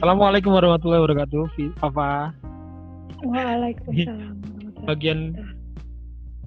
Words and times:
Assalamualaikum 0.00 0.56
warahmatullahi 0.56 1.04
wabarakatuh, 1.04 1.76
Papa. 1.76 2.32
Waalaikumsalam. 3.20 4.32
Bagian 4.88 5.36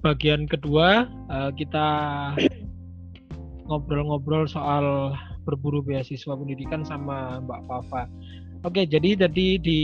bagian 0.02 0.50
kedua 0.50 1.06
uh, 1.30 1.54
kita 1.54 1.86
ngobrol-ngobrol 3.70 4.50
soal 4.50 5.14
berburu 5.46 5.86
beasiswa 5.86 6.34
pendidikan 6.34 6.82
sama 6.82 7.38
Mbak 7.46 7.60
Papa. 7.70 8.10
Oke, 8.66 8.90
jadi 8.90 9.22
tadi 9.22 9.62
di 9.62 9.80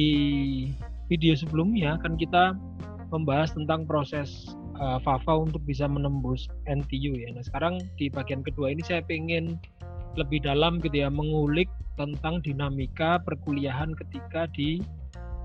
video 1.06 1.38
sebelumnya 1.38 1.94
kan 2.02 2.18
kita 2.18 2.58
membahas 3.14 3.54
tentang 3.54 3.86
proses 3.86 4.50
uh, 4.82 4.98
Fafa 4.98 5.46
untuk 5.46 5.62
bisa 5.62 5.86
menembus 5.86 6.50
NTU 6.66 7.14
ya. 7.14 7.30
Nah 7.38 7.46
sekarang 7.46 7.78
di 7.94 8.10
bagian 8.10 8.42
kedua 8.42 8.74
ini 8.74 8.82
saya 8.82 9.06
ingin 9.06 9.62
lebih 10.18 10.42
dalam 10.42 10.82
gitu 10.82 11.06
ya 11.06 11.06
mengulik 11.06 11.70
tentang 12.00 12.40
dinamika 12.40 13.20
perkuliahan 13.20 13.92
ketika 13.92 14.48
di 14.56 14.80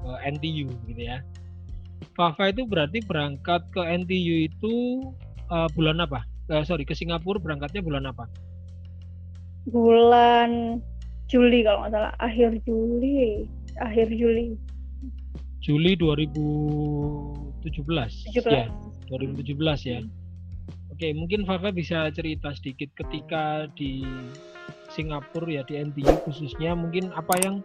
uh, 0.08 0.16
eh, 0.24 0.32
NTU 0.32 0.72
gitu 0.88 1.02
ya. 1.04 1.20
Fafa 2.16 2.56
itu 2.56 2.64
berarti 2.64 3.04
berangkat 3.04 3.68
ke 3.76 3.82
NTU 3.84 4.48
itu 4.48 4.76
uh, 5.52 5.68
bulan 5.76 6.00
apa? 6.00 6.24
Uh, 6.48 6.64
sorry 6.64 6.88
ke 6.88 6.96
Singapura 6.96 7.44
berangkatnya 7.44 7.84
bulan 7.84 8.08
apa? 8.08 8.32
Bulan 9.68 10.80
Juli 11.26 11.66
kalau 11.66 11.86
nggak 11.86 11.94
salah 11.94 12.14
akhir 12.22 12.62
Juli 12.70 13.50
akhir 13.82 14.14
Juli 14.14 14.54
Juli 15.58 15.98
2017 15.98 17.66
17. 17.66 18.46
ya 18.46 18.70
2017 19.10 19.90
ya 19.90 20.00
Oke 20.96 21.12
mungkin 21.12 21.44
Fafa 21.44 21.76
bisa 21.76 22.08
cerita 22.14 22.56
sedikit 22.56 22.94
ketika 22.96 23.68
di 23.76 24.06
Singapura 24.96 25.52
ya 25.52 25.64
di 25.68 25.76
NTU 25.84 26.16
khususnya 26.24 26.72
mungkin 26.72 27.12
apa 27.12 27.36
yang 27.44 27.60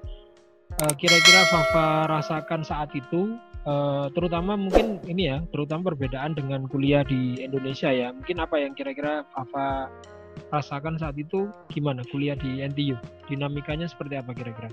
uh, 0.83 0.95
kira-kira 0.98 1.47
Fafa 1.47 2.11
rasakan 2.11 2.67
saat 2.67 2.91
itu 2.98 3.39
uh, 3.64 4.11
terutama 4.11 4.59
mungkin 4.59 4.98
ini 5.06 5.31
ya 5.31 5.39
terutama 5.55 5.95
perbedaan 5.95 6.34
dengan 6.34 6.67
kuliah 6.67 7.06
di 7.06 7.39
Indonesia 7.39 7.95
ya 7.95 8.11
mungkin 8.11 8.42
apa 8.42 8.58
yang 8.58 8.75
kira-kira 8.75 9.23
Fafa 9.31 9.86
rasakan 10.51 10.98
saat 10.98 11.14
itu 11.19 11.51
gimana 11.70 12.03
kuliah 12.11 12.34
di 12.34 12.64
NTU? 12.64 12.97
Dinamikanya 13.31 13.86
seperti 13.86 14.19
apa 14.19 14.34
kira-kira? 14.34 14.70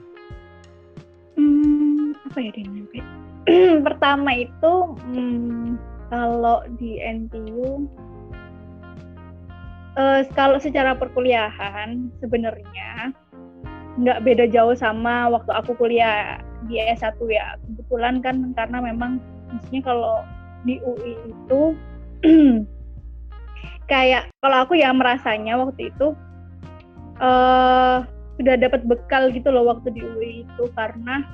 Hmm, 1.37 2.17
apa 2.25 2.37
ya 2.41 2.51
dinamika? 2.55 3.03
Pertama 3.87 4.29
itu 4.33 4.73
hmm, 4.97 5.77
kalau 6.09 6.65
di 6.79 6.97
NTU 6.99 7.85
uh, 9.97 10.21
eh, 10.21 10.29
kalau 10.37 10.61
secara 10.61 10.93
perkuliahan 10.93 12.13
sebenarnya 12.21 13.11
nggak 13.97 14.21
beda 14.21 14.45
jauh 14.53 14.77
sama 14.77 15.25
waktu 15.33 15.51
aku 15.57 15.73
kuliah 15.73 16.37
di 16.69 16.77
S1 16.77 17.17
ya. 17.27 17.57
Kebetulan 17.65 18.21
kan 18.21 18.53
karena 18.53 18.77
memang 18.79 19.17
maksudnya 19.49 19.81
kalau 19.81 20.21
di 20.63 20.77
UI 20.85 21.17
itu 21.25 21.61
kayak 23.91 24.29
kalau 24.45 24.67
aku 24.67 24.77
ya 24.77 24.93
merasanya 24.93 25.57
waktu 25.57 25.89
itu 25.89 26.13
uh, 27.23 28.05
sudah 28.37 28.55
dapat 28.59 28.85
bekal 28.85 29.33
gitu 29.33 29.49
loh 29.49 29.65
waktu 29.65 29.89
di 29.95 30.01
UI 30.05 30.45
itu 30.45 30.63
karena 30.77 31.25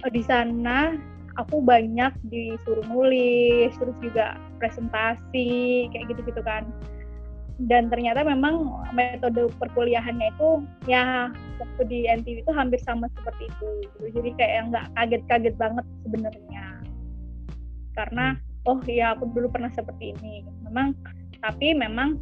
uh, 0.00 0.10
di 0.12 0.22
sana 0.24 0.96
aku 1.36 1.60
banyak 1.60 2.16
disuruh 2.32 2.84
nulis 2.88 3.74
terus 3.76 3.96
juga 4.00 4.40
presentasi 4.56 5.88
kayak 5.92 6.16
gitu-gitu 6.16 6.40
kan 6.40 6.64
dan 7.56 7.88
ternyata 7.88 8.20
memang 8.20 8.68
metode 8.92 9.48
perkuliahannya 9.56 10.28
itu 10.28 10.48
ya 10.84 11.32
waktu 11.56 11.82
di 11.88 11.98
NTV 12.04 12.44
itu 12.44 12.52
hampir 12.52 12.76
sama 12.84 13.08
seperti 13.16 13.48
itu. 13.48 13.66
Gitu. 13.80 14.20
jadi 14.20 14.30
kayak 14.36 14.60
nggak 14.68 14.86
kaget-kaget 14.92 15.54
banget 15.56 15.84
sebenarnya. 16.04 16.64
Karena 17.96 18.36
hmm. 18.36 18.68
oh 18.68 18.80
ya 18.84 19.16
aku 19.16 19.32
dulu 19.32 19.48
pernah 19.48 19.72
seperti 19.72 20.12
ini. 20.12 20.44
Memang 20.68 20.92
tapi 21.40 21.72
memang 21.72 22.20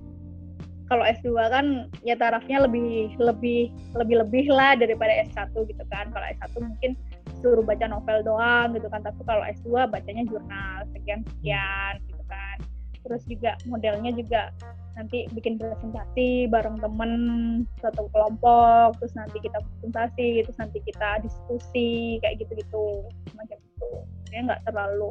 kalau 0.86 1.02
S2 1.02 1.34
kan 1.50 1.90
ya 2.06 2.14
tarafnya 2.14 2.62
lebih 2.62 3.18
lebih 3.18 3.74
lebih 3.98 4.16
lebih 4.22 4.44
lah 4.46 4.78
daripada 4.78 5.18
S1 5.34 5.50
gitu 5.66 5.82
kan. 5.90 6.14
Kalau 6.14 6.26
S1 6.30 6.54
mungkin 6.62 6.94
suruh 7.42 7.66
baca 7.66 7.90
novel 7.90 8.22
doang 8.22 8.70
gitu 8.78 8.86
kan. 8.86 9.02
Tapi 9.02 9.18
kalau 9.26 9.42
S2 9.50 9.90
bacanya 9.90 10.22
jurnal 10.30 10.86
sekian 10.94 11.26
sekian 11.26 11.98
gitu 12.06 12.22
kan 12.30 12.62
terus 13.04 13.22
juga 13.28 13.54
modelnya 13.69 14.10
juga 14.16 14.50
nanti 14.94 15.26
bikin 15.34 15.59
presentasi 15.59 16.47
bareng 16.48 16.78
temen 16.78 17.12
satu 17.82 18.06
kelompok 18.15 18.94
terus 19.03 19.15
nanti 19.19 19.42
kita 19.42 19.59
presentasi 19.60 20.47
terus 20.47 20.59
nanti 20.59 20.78
kita 20.87 21.20
diskusi 21.20 22.19
kayak 22.22 22.41
gitu-gitu 22.43 23.04
macam 23.37 23.59
itu. 23.59 23.91
Ya 24.32 24.41
nggak 24.48 24.62
terlalu 24.66 25.10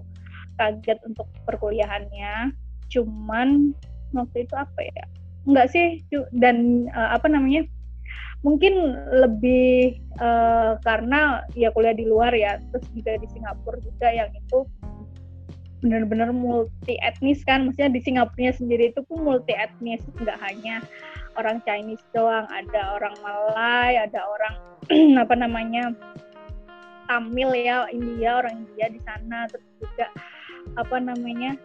kaget 0.58 1.00
untuk 1.08 1.28
perkuliahannya 1.46 2.56
cuman 2.90 3.74
waktu 4.16 4.48
itu 4.48 4.56
apa 4.56 4.80
ya? 4.82 5.06
Enggak 5.44 5.68
sih 5.76 6.02
dan 6.32 6.88
uh, 6.96 7.14
apa 7.14 7.28
namanya 7.28 7.68
mungkin 8.44 8.76
lebih 9.12 10.04
uh, 10.20 10.76
karena 10.84 11.48
ya 11.56 11.72
kuliah 11.72 11.96
di 11.96 12.04
luar 12.04 12.36
ya 12.36 12.60
terus 12.72 12.88
juga 12.92 13.16
di 13.16 13.28
Singapura 13.32 13.80
juga 13.80 14.08
yang 14.12 14.28
itu 14.36 14.68
benar-benar 15.84 16.32
multi 16.32 16.96
etnis 17.04 17.44
kan. 17.44 17.68
Maksudnya 17.68 17.92
di 17.92 18.02
Singapura 18.02 18.56
sendiri 18.56 18.96
itu 18.96 19.04
pun 19.04 19.28
multi 19.28 19.52
etnis 19.52 20.00
nggak 20.24 20.40
hanya 20.40 20.80
orang 21.36 21.60
Chinese 21.68 22.02
doang. 22.16 22.48
Ada 22.48 22.96
orang 22.96 23.16
Malay 23.20 24.00
ada 24.00 24.24
orang 24.24 24.56
apa 25.24 25.36
namanya 25.36 25.92
Tamil 27.12 27.52
ya 27.52 27.86
India 27.92 28.40
orang 28.40 28.64
India 28.64 28.88
di 28.88 29.00
sana. 29.04 29.46
Terus 29.52 29.68
juga 29.84 30.08
apa 30.80 30.98
namanya 30.98 31.60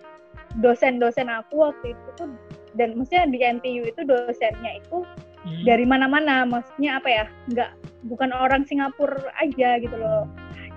dosen-dosen 0.58 1.30
aku 1.30 1.70
waktu 1.70 1.94
itu 1.94 2.08
tuh 2.18 2.30
dan 2.74 2.98
maksudnya 2.98 3.30
di 3.30 3.38
NTU 3.40 3.82
itu 3.86 4.00
dosennya 4.02 4.82
itu 4.82 5.06
hmm. 5.46 5.64
dari 5.64 5.86
mana-mana. 5.86 6.42
Maksudnya 6.42 6.98
apa 6.98 7.08
ya 7.08 7.24
nggak 7.54 7.70
bukan 8.10 8.34
orang 8.34 8.66
Singapura 8.66 9.30
aja 9.38 9.78
gitu 9.78 9.94
loh. 9.94 10.26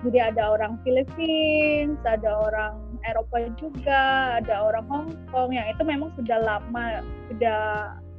Jadi 0.02 0.18
ada 0.18 0.58
orang 0.58 0.82
Filipina 0.82 1.94
ada 2.02 2.30
orang 2.34 2.91
Eropa 3.06 3.36
juga 3.58 4.00
ada 4.38 4.54
orang 4.62 4.86
Hong 4.86 5.08
Kong 5.30 5.50
yang 5.50 5.66
itu 5.68 5.82
memang 5.82 6.10
sudah 6.14 6.38
lama 6.42 7.02
sudah 7.32 7.60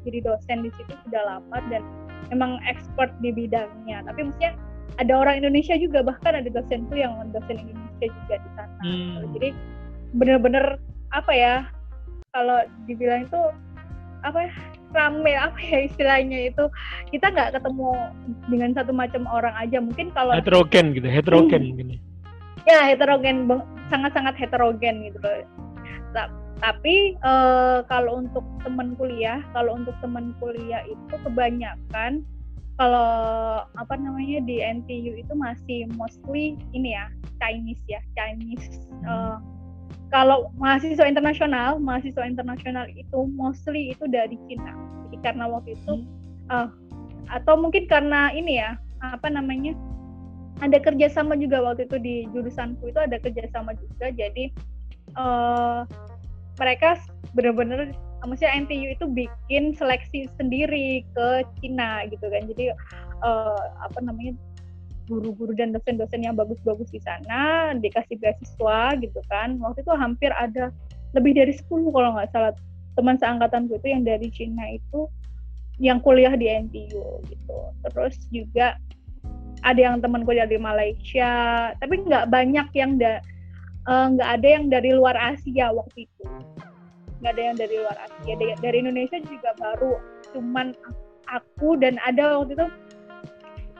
jadi 0.04 0.20
dosen 0.24 0.68
di 0.68 0.72
situ 0.76 0.94
sudah 1.08 1.24
lama 1.24 1.58
dan 1.72 1.82
memang 2.32 2.60
expert 2.68 3.12
di 3.24 3.32
bidangnya. 3.32 4.04
Tapi 4.04 4.28
maksudnya 4.28 4.54
ada 5.02 5.14
orang 5.16 5.42
Indonesia 5.42 5.76
juga 5.80 6.06
bahkan 6.06 6.38
ada 6.38 6.50
dosen 6.52 6.86
tuh 6.92 6.98
yang 7.00 7.16
dosen 7.32 7.58
Indonesia 7.58 8.08
juga 8.12 8.36
di 8.40 8.50
sana. 8.58 8.76
Hmm. 8.84 9.32
jadi 9.40 9.50
bener-bener 10.14 10.78
apa 11.16 11.32
ya 11.34 11.56
kalau 12.36 12.62
dibilang 12.86 13.26
itu 13.26 13.42
apa 14.24 14.50
ya 14.50 14.54
rame 14.94 15.34
apa 15.34 15.58
ya 15.58 15.80
istilahnya 15.90 16.54
itu 16.54 16.64
kita 17.10 17.34
nggak 17.34 17.58
ketemu 17.58 17.90
dengan 18.48 18.70
satu 18.78 18.92
macam 18.94 19.26
orang 19.30 19.56
aja. 19.58 19.82
Mungkin 19.82 20.14
kalau 20.14 20.36
heterogen 20.38 20.94
gitu 20.94 21.08
heterogen 21.10 21.62
hmm, 21.64 21.76
gini 21.80 21.96
ya. 22.70 22.88
Heterogen 22.94 23.50
sangat-sangat 23.92 24.36
heterogen 24.38 25.04
gitu 25.08 25.18
loh 25.24 25.44
tapi 26.64 27.20
e, 27.20 27.34
kalau 27.92 28.24
untuk 28.24 28.46
teman 28.64 28.96
kuliah 28.96 29.44
kalau 29.52 29.76
untuk 29.76 29.92
teman 30.00 30.32
kuliah 30.40 30.80
itu 30.88 31.16
kebanyakan 31.28 32.24
kalau 32.80 33.62
apa 33.78 33.94
namanya 34.00 34.40
di 34.48 34.63
NTU 34.63 35.19
itu 35.19 35.34
masih 35.36 35.86
mostly 36.00 36.56
ini 36.72 36.96
ya 36.96 37.12
Chinese 37.38 37.84
ya 37.86 38.02
Chinese 38.18 38.81
uh, 39.06 39.38
kalau 40.13 40.54
mahasiswa 40.62 41.10
internasional, 41.10 41.81
mahasiswa 41.81 42.22
internasional 42.22 42.86
itu 42.94 43.25
mostly 43.34 43.98
itu 43.98 44.06
dari 44.06 44.38
Cina. 44.46 44.78
Jadi 45.10 45.18
karena 45.25 45.50
waktu 45.50 45.74
itu 45.74 46.06
uh, 46.54 46.69
atau 47.34 47.57
mungkin 47.57 47.90
karena 47.90 48.30
ini 48.30 48.62
ya 48.62 48.78
apa 49.02 49.25
namanya 49.34 49.74
ada 50.62 50.78
kerjasama 50.78 51.34
juga 51.40 51.64
waktu 51.64 51.90
itu 51.90 51.98
di 51.98 52.16
jurusanku 52.30 52.94
itu 52.94 53.00
ada 53.00 53.18
kerjasama 53.18 53.74
juga. 53.78 54.14
Jadi 54.14 54.54
uh, 55.18 55.88
mereka 56.62 57.00
benar-benar 57.34 57.90
maksudnya 58.24 58.56
NTU 58.64 58.94
itu 58.94 59.06
bikin 59.10 59.74
seleksi 59.74 60.30
sendiri 60.38 61.02
ke 61.18 61.28
Cina 61.60 62.06
gitu 62.08 62.30
kan. 62.30 62.46
Jadi 62.46 62.74
uh, 63.26 63.64
apa 63.82 64.00
namanya 64.04 64.38
guru-guru 65.08 65.52
dan 65.56 65.76
dosen-dosen 65.76 66.24
yang 66.24 66.36
bagus-bagus 66.36 66.88
di 66.92 67.02
sana 67.04 67.76
dikasih 67.76 68.16
beasiswa 68.24 68.96
gitu 69.04 69.20
kan 69.28 69.60
waktu 69.60 69.84
itu 69.84 69.94
hampir 70.00 70.32
ada 70.32 70.72
lebih 71.12 71.36
dari 71.36 71.52
10 71.52 71.68
kalau 71.68 72.16
nggak 72.16 72.32
salah 72.32 72.54
teman 72.96 73.20
seangkatan 73.20 73.68
gue 73.68 73.78
itu 73.82 73.88
yang 73.92 74.04
dari 74.06 74.28
Cina 74.32 74.66
itu 74.72 75.10
yang 75.82 76.00
kuliah 76.00 76.34
di 76.38 76.48
NTU 76.48 77.20
gitu 77.28 77.58
terus 77.90 78.16
juga 78.30 78.78
ada 79.63 79.80
yang 79.80 80.04
teman 80.04 80.27
kuliah 80.27 80.48
di 80.48 80.60
Malaysia 80.60 81.31
tapi 81.80 82.04
nggak 82.04 82.27
banyak 82.30 82.68
yang 82.75 83.00
da, 83.00 83.24
eh, 83.88 84.06
nggak 84.15 84.30
uh, 84.30 84.36
ada 84.36 84.48
yang 84.48 84.65
dari 84.68 84.92
luar 84.92 85.15
Asia 85.15 85.71
waktu 85.71 86.07
itu. 86.07 86.24
Nggak 87.24 87.31
ada 87.39 87.44
yang 87.44 87.57
dari 87.57 87.75
luar 87.80 87.98
Asia. 88.04 88.33
Dari, 88.36 88.54
dari 88.60 88.77
Indonesia 88.83 89.18
juga 89.24 89.56
baru 89.56 89.95
cuman 90.36 90.75
aku 91.31 91.80
dan 91.80 91.95
ada 92.04 92.44
waktu 92.44 92.60
itu 92.60 92.68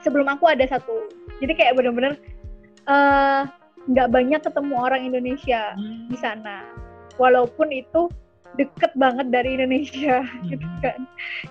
sebelum 0.01 0.31
aku 0.31 0.47
ada 0.47 0.63
satu. 0.68 1.12
Jadi 1.44 1.53
kayak 1.56 1.75
bener-bener 1.75 2.15
eh, 2.88 3.41
nggak 3.91 4.07
uh, 4.07 4.12
banyak 4.12 4.41
ketemu 4.44 4.75
orang 4.79 5.01
Indonesia 5.03 5.75
hmm. 5.75 6.07
di 6.07 6.18
sana. 6.18 6.63
Walaupun 7.19 7.69
itu 7.69 8.09
deket 8.53 8.91
banget 8.94 9.33
dari 9.33 9.57
Indonesia 9.57 10.21
hmm. 10.21 10.45
gitu 10.53 10.67
kan 10.85 11.00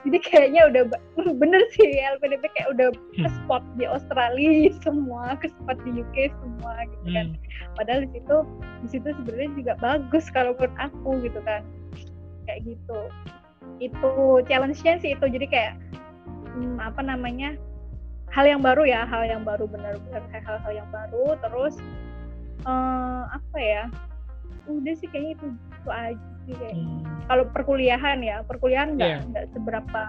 jadi 0.06 0.18
kayaknya 0.22 0.62
udah 0.70 0.82
bener 1.42 1.62
sih 1.74 1.98
LPDP 1.98 2.46
kayak 2.54 2.68
udah 2.78 2.88
ke 2.94 3.26
hmm. 3.26 3.34
spot 3.42 3.64
di 3.74 3.84
Australia 3.90 4.70
semua 4.86 5.34
ke 5.38 5.50
spot 5.50 5.78
di 5.82 5.98
UK 5.98 6.30
semua 6.38 6.72
gitu 6.86 7.06
kan 7.10 7.26
hmm. 7.34 7.74
padahal 7.74 8.00
di 8.06 8.10
situ 8.14 8.36
di 8.86 8.88
situ 8.94 9.08
sebenarnya 9.18 9.50
juga 9.58 9.72
bagus 9.82 10.24
kalau 10.30 10.54
menurut 10.54 10.76
aku 10.78 11.10
gitu 11.26 11.40
kan 11.42 11.62
kayak 12.46 12.62
gitu 12.66 13.00
itu 13.82 14.10
challenge-nya 14.46 14.94
sih 15.02 15.14
itu 15.18 15.26
jadi 15.26 15.46
kayak 15.50 15.74
hmm, 16.54 16.78
apa 16.78 17.02
namanya 17.02 17.58
hal 18.30 18.46
yang 18.46 18.62
baru 18.62 18.86
ya 18.86 19.02
hal 19.04 19.26
yang 19.26 19.42
baru 19.42 19.66
benar-benar 19.66 20.22
hal-hal 20.30 20.72
yang 20.72 20.88
baru 20.94 21.34
terus 21.42 21.74
uh, 22.62 23.26
apa 23.28 23.58
ya 23.58 23.84
udah 24.70 24.94
sih 24.94 25.10
kayaknya 25.10 25.34
itu 25.34 25.46
itu 25.82 25.90
aja 25.90 26.32
sih 26.46 26.54
kayak 26.58 26.74
hmm. 26.78 27.02
kalau 27.26 27.44
perkuliahan 27.50 28.18
ya 28.22 28.36
perkuliahan 28.46 28.94
nggak 28.98 29.10
yeah. 29.18 29.22
nggak 29.30 29.46
seberapa 29.54 30.00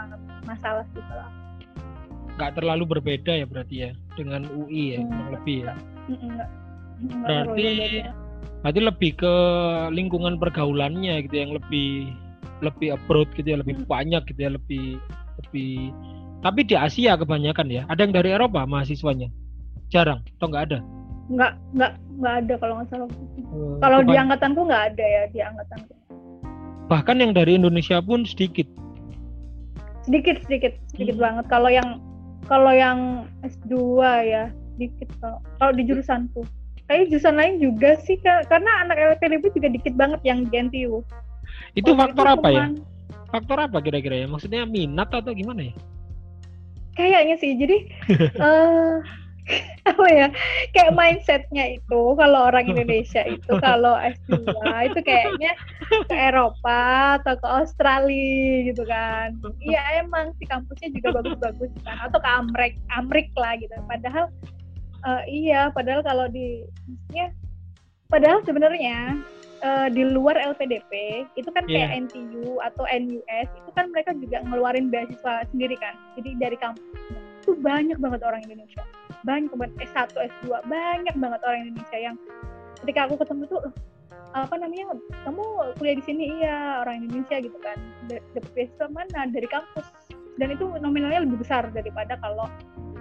masalah 0.45 0.85
sih 0.93 1.01
kalau 1.09 1.29
nggak 2.37 2.51
terlalu 2.57 2.83
berbeda 2.97 3.31
ya 3.41 3.45
berarti 3.45 3.75
ya 3.89 3.91
dengan 4.17 4.45
UI 4.53 4.97
ya 4.97 4.99
hmm. 5.01 5.25
lebih 5.33 5.57
ya 5.65 5.73
enggak. 6.09 6.49
berarti 7.25 7.69
berarti 8.63 8.79
lebih 8.79 9.11
ke 9.19 9.35
lingkungan 9.93 10.39
pergaulannya 10.41 11.21
gitu 11.29 11.35
yang 11.35 11.51
lebih 11.53 12.09
lebih 12.63 12.95
abroad 12.95 13.29
gitu 13.37 13.53
ya 13.53 13.57
lebih 13.59 13.81
hmm. 13.81 13.89
banyak 13.89 14.23
gitu 14.33 14.39
ya 14.39 14.51
lebih 14.53 14.97
lebih 15.43 15.93
tapi 16.43 16.59
di 16.67 16.75
Asia 16.75 17.15
kebanyakan 17.15 17.67
ya 17.69 17.81
ada 17.87 18.01
yang 18.03 18.13
dari 18.13 18.33
Eropa 18.33 18.65
mahasiswanya 18.65 19.29
jarang 19.93 20.25
atau 20.39 20.47
nggak 20.49 20.65
ada 20.73 20.79
nggak 21.31 21.53
nggak 21.75 21.91
nggak 22.19 22.33
ada 22.43 22.53
kalau 22.59 22.73
nggak 22.79 22.89
salah. 22.91 23.09
Uh, 23.53 23.77
kalau 23.79 23.99
di 24.03 24.15
angkatanku 24.15 24.61
nggak 24.67 24.83
ada 24.93 25.05
ya 25.05 25.23
di 25.31 25.39
angkatanku. 25.39 25.93
Bahkan 26.91 27.15
yang 27.23 27.31
dari 27.31 27.55
Indonesia 27.55 28.03
pun 28.03 28.27
sedikit. 28.27 28.67
Sedikit 30.03 30.43
sedikit 30.43 30.73
sedikit 30.91 31.15
hmm. 31.15 31.23
banget. 31.23 31.45
Kalau 31.47 31.69
yang 31.71 31.89
kalau 32.47 32.73
yang 32.75 33.29
S2 33.43 33.73
ya 34.27 34.43
sedikit 34.75 35.07
kalau 35.23 35.39
kalau 35.59 35.71
di 35.75 35.83
jurusanku. 35.87 36.43
Kayak 36.91 37.15
jurusan 37.15 37.39
lain 37.39 37.55
juga 37.63 37.95
sih 38.03 38.19
karena 38.23 38.83
anak 38.83 38.99
LPDP 38.99 39.55
juga 39.55 39.71
dikit 39.71 39.95
banget 39.95 40.19
yang 40.27 40.43
di 40.51 40.51
NTU 40.51 40.99
itu 41.73 41.89
oh, 41.89 41.97
faktor 41.97 42.25
itu 42.27 42.33
apa 42.37 42.47
ya? 42.49 42.65
cuman... 42.67 42.71
ya 42.75 42.91
faktor 43.33 43.57
apa 43.65 43.77
kira-kira 43.81 44.15
ya? 44.21 44.27
Maksudnya 44.29 44.69
minat 44.69 45.09
atau 45.09 45.33
gimana 45.33 45.73
ya? 45.73 45.75
Kayaknya 46.93 47.35
sih. 47.41 47.57
Jadi 47.57 47.77
uh, 48.37 49.01
apa 49.91 50.05
ya? 50.09 50.27
Kayak 50.71 50.95
mindsetnya 50.95 51.65
itu 51.79 52.01
kalau 52.15 52.39
orang 52.49 52.65
Indonesia 52.67 53.21
itu 53.27 53.51
kalau 53.65 53.99
S2 53.99 54.47
itu 54.91 54.99
kayaknya 55.03 55.51
ke 56.07 56.15
Eropa 56.15 57.19
atau 57.21 57.35
ke 57.37 57.47
Australia 57.47 58.71
gitu 58.71 58.83
kan. 58.87 59.35
Iya 59.59 60.03
emang 60.03 60.31
si 60.39 60.47
kampusnya 60.47 60.89
juga 60.95 61.21
bagus-bagus 61.21 61.71
kan 61.83 61.97
atau 62.07 62.19
ke 62.19 62.29
Amrik 62.29 62.73
Amrik 62.95 63.29
lah 63.35 63.55
gitu. 63.59 63.75
Padahal 63.85 64.25
uh, 65.03 65.23
iya 65.27 65.69
padahal 65.71 66.01
kalau 66.01 66.25
di 66.31 66.63
maksudnya 66.87 67.27
padahal 68.07 68.39
sebenarnya 68.45 69.17
uh, 69.63 69.87
di 69.89 70.03
luar 70.05 70.37
LPDP 70.37 71.23
itu 71.39 71.49
kan 71.51 71.63
kayak 71.65 71.89
yeah. 71.91 72.01
NTU 72.03 72.59
atau 72.61 72.85
NUS 72.87 73.47
itu 73.49 73.69
kan 73.73 73.89
mereka 73.89 74.11
juga 74.15 74.43
ngeluarin 74.45 74.87
beasiswa 74.91 75.47
sendiri 75.49 75.75
kan. 75.79 75.95
Jadi 76.19 76.29
dari 76.37 76.57
kampus 76.59 76.83
itu 77.43 77.59
banyak 77.59 77.99
banget 77.99 78.23
orang 78.23 78.39
Indonesia 78.47 78.83
banyak 79.23 79.51
banget 79.55 79.73
S1 79.91 80.11
S2 80.13 80.67
banyak 80.67 81.15
banget 81.15 81.41
orang 81.43 81.59
Indonesia 81.67 81.97
yang 81.99 82.15
ketika 82.83 83.07
aku 83.07 83.15
ketemu 83.19 83.43
tuh 83.47 83.61
apa 84.33 84.57
namanya 84.57 84.97
kamu 85.29 85.45
kuliah 85.77 85.95
di 86.01 86.03
sini? 86.09 86.23
Iya 86.41 86.81
orang 86.81 87.05
Indonesia 87.05 87.37
gitu 87.37 87.57
kan. 87.61 87.77
Dapat 88.09 88.43
beasiswa 88.57 88.89
mana? 88.89 89.29
Dari 89.29 89.45
kampus. 89.45 89.85
Dan 90.41 90.57
itu 90.57 90.65
nominalnya 90.81 91.21
lebih 91.21 91.45
besar 91.45 91.69
daripada 91.69 92.17
kalau 92.17 92.49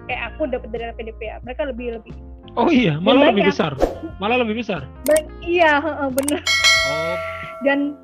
kayak 0.05 0.35
aku 0.35 0.45
dapat 0.51 0.69
dari 0.69 0.93
PDP 0.93 1.19
ya 1.31 1.35
mereka 1.41 1.63
lebih 1.67 1.97
lebih 1.99 2.13
oh 2.59 2.69
iya 2.69 2.99
malah 2.99 3.31
lebih 3.31 3.49
besar? 3.49 3.73
Malah 4.19 4.37
lebih 4.43 4.61
besar? 4.61 4.85
Ba 5.07 5.15
iya 5.43 5.79
bener. 6.11 6.39
Oh. 6.83 7.15
dan 7.63 7.95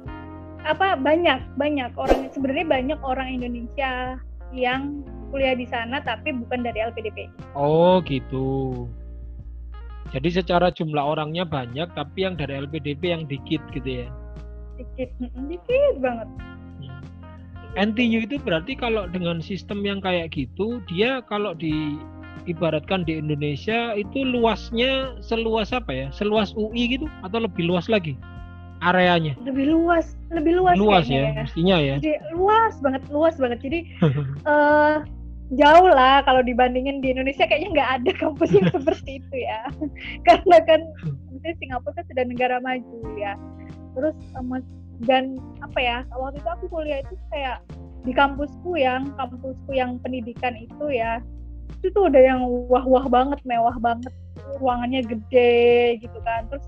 apa 0.63 0.95
banyak 0.95 1.39
banyak 1.59 1.91
orang 1.99 2.31
sebenarnya 2.31 2.65
banyak 2.67 2.99
orang 3.03 3.27
Indonesia 3.27 4.15
yang 4.55 5.03
kuliah 5.29 5.55
di 5.55 5.65
sana 5.69 6.01
tapi 6.01 6.33
bukan 6.33 6.65
dari 6.65 6.81
LPDP. 6.81 7.29
Oh 7.53 8.01
gitu. 8.05 8.85
Jadi 10.09 10.29
secara 10.33 10.73
jumlah 10.73 11.01
orangnya 11.01 11.45
banyak 11.45 11.85
tapi 11.93 12.25
yang 12.25 12.33
dari 12.33 12.65
LPDP 12.65 13.01
yang 13.13 13.23
dikit 13.29 13.61
gitu 13.71 14.05
ya? 14.05 14.07
Dikit, 14.81 15.09
dikit 15.45 15.95
banget. 16.01 16.27
Hmm. 16.81 17.93
NTU 17.93 18.25
itu 18.25 18.41
berarti 18.41 18.73
kalau 18.73 19.05
dengan 19.05 19.37
sistem 19.37 19.85
yang 19.85 20.01
kayak 20.01 20.33
gitu 20.33 20.81
dia 20.89 21.21
kalau 21.29 21.53
di 21.53 22.01
ibaratkan 22.49 23.05
di 23.05 23.21
Indonesia 23.21 23.93
itu 23.93 24.25
luasnya 24.25 25.21
seluas 25.21 25.69
apa 25.69 25.93
ya? 25.93 26.07
Seluas 26.09 26.57
UI 26.57 26.97
gitu 26.97 27.05
atau 27.21 27.45
lebih 27.45 27.69
luas 27.69 27.85
lagi? 27.85 28.17
areanya 28.79 29.35
lebih 29.43 29.67
luas 29.75 30.15
lebih 30.31 30.55
luas 30.55 30.75
luas 30.79 31.05
ya, 31.07 31.31
ya 31.35 31.43
mestinya 31.43 31.77
ya 31.77 31.95
jadi 31.99 32.19
luas 32.31 32.79
banget 32.79 33.03
luas 33.11 33.35
banget 33.35 33.59
jadi 33.59 33.79
uh, 34.47 35.03
jauh 35.57 35.89
lah 35.89 36.21
kalau 36.21 36.45
dibandingin 36.45 37.01
di 37.01 37.09
Indonesia 37.09 37.49
kayaknya 37.49 37.69
nggak 37.73 37.91
ada 38.01 38.11
kampus 38.21 38.49
yang 38.53 38.69
seperti 38.75 39.17
itu 39.17 39.35
ya. 39.41 39.61
Karena 40.27 40.57
kan 40.65 40.81
mungkin 41.33 41.53
Singapura 41.57 41.97
kan 41.97 42.05
sudah 42.05 42.23
negara 42.25 42.57
maju 42.61 42.97
ya. 43.17 43.33
Terus 43.97 44.15
dan 45.07 45.39
apa 45.63 45.79
ya 45.79 45.97
waktu 46.13 46.43
itu 46.43 46.49
aku 46.49 46.65
kuliah 46.69 46.99
itu 47.01 47.15
kayak 47.33 47.63
di 48.03 48.11
kampusku 48.13 48.77
yang 48.77 49.09
kampusku 49.15 49.71
yang 49.71 49.97
pendidikan 50.03 50.55
itu 50.59 50.85
ya 50.91 51.23
itu 51.79 51.87
tuh 51.95 52.11
udah 52.11 52.21
yang 52.21 52.41
wah-wah 52.67 53.07
banget 53.09 53.39
mewah 53.47 53.73
banget. 53.81 54.13
Ruangannya 54.61 55.01
gede 55.05 55.97
gitu 56.03 56.19
kan. 56.21 56.45
Terus 56.53 56.65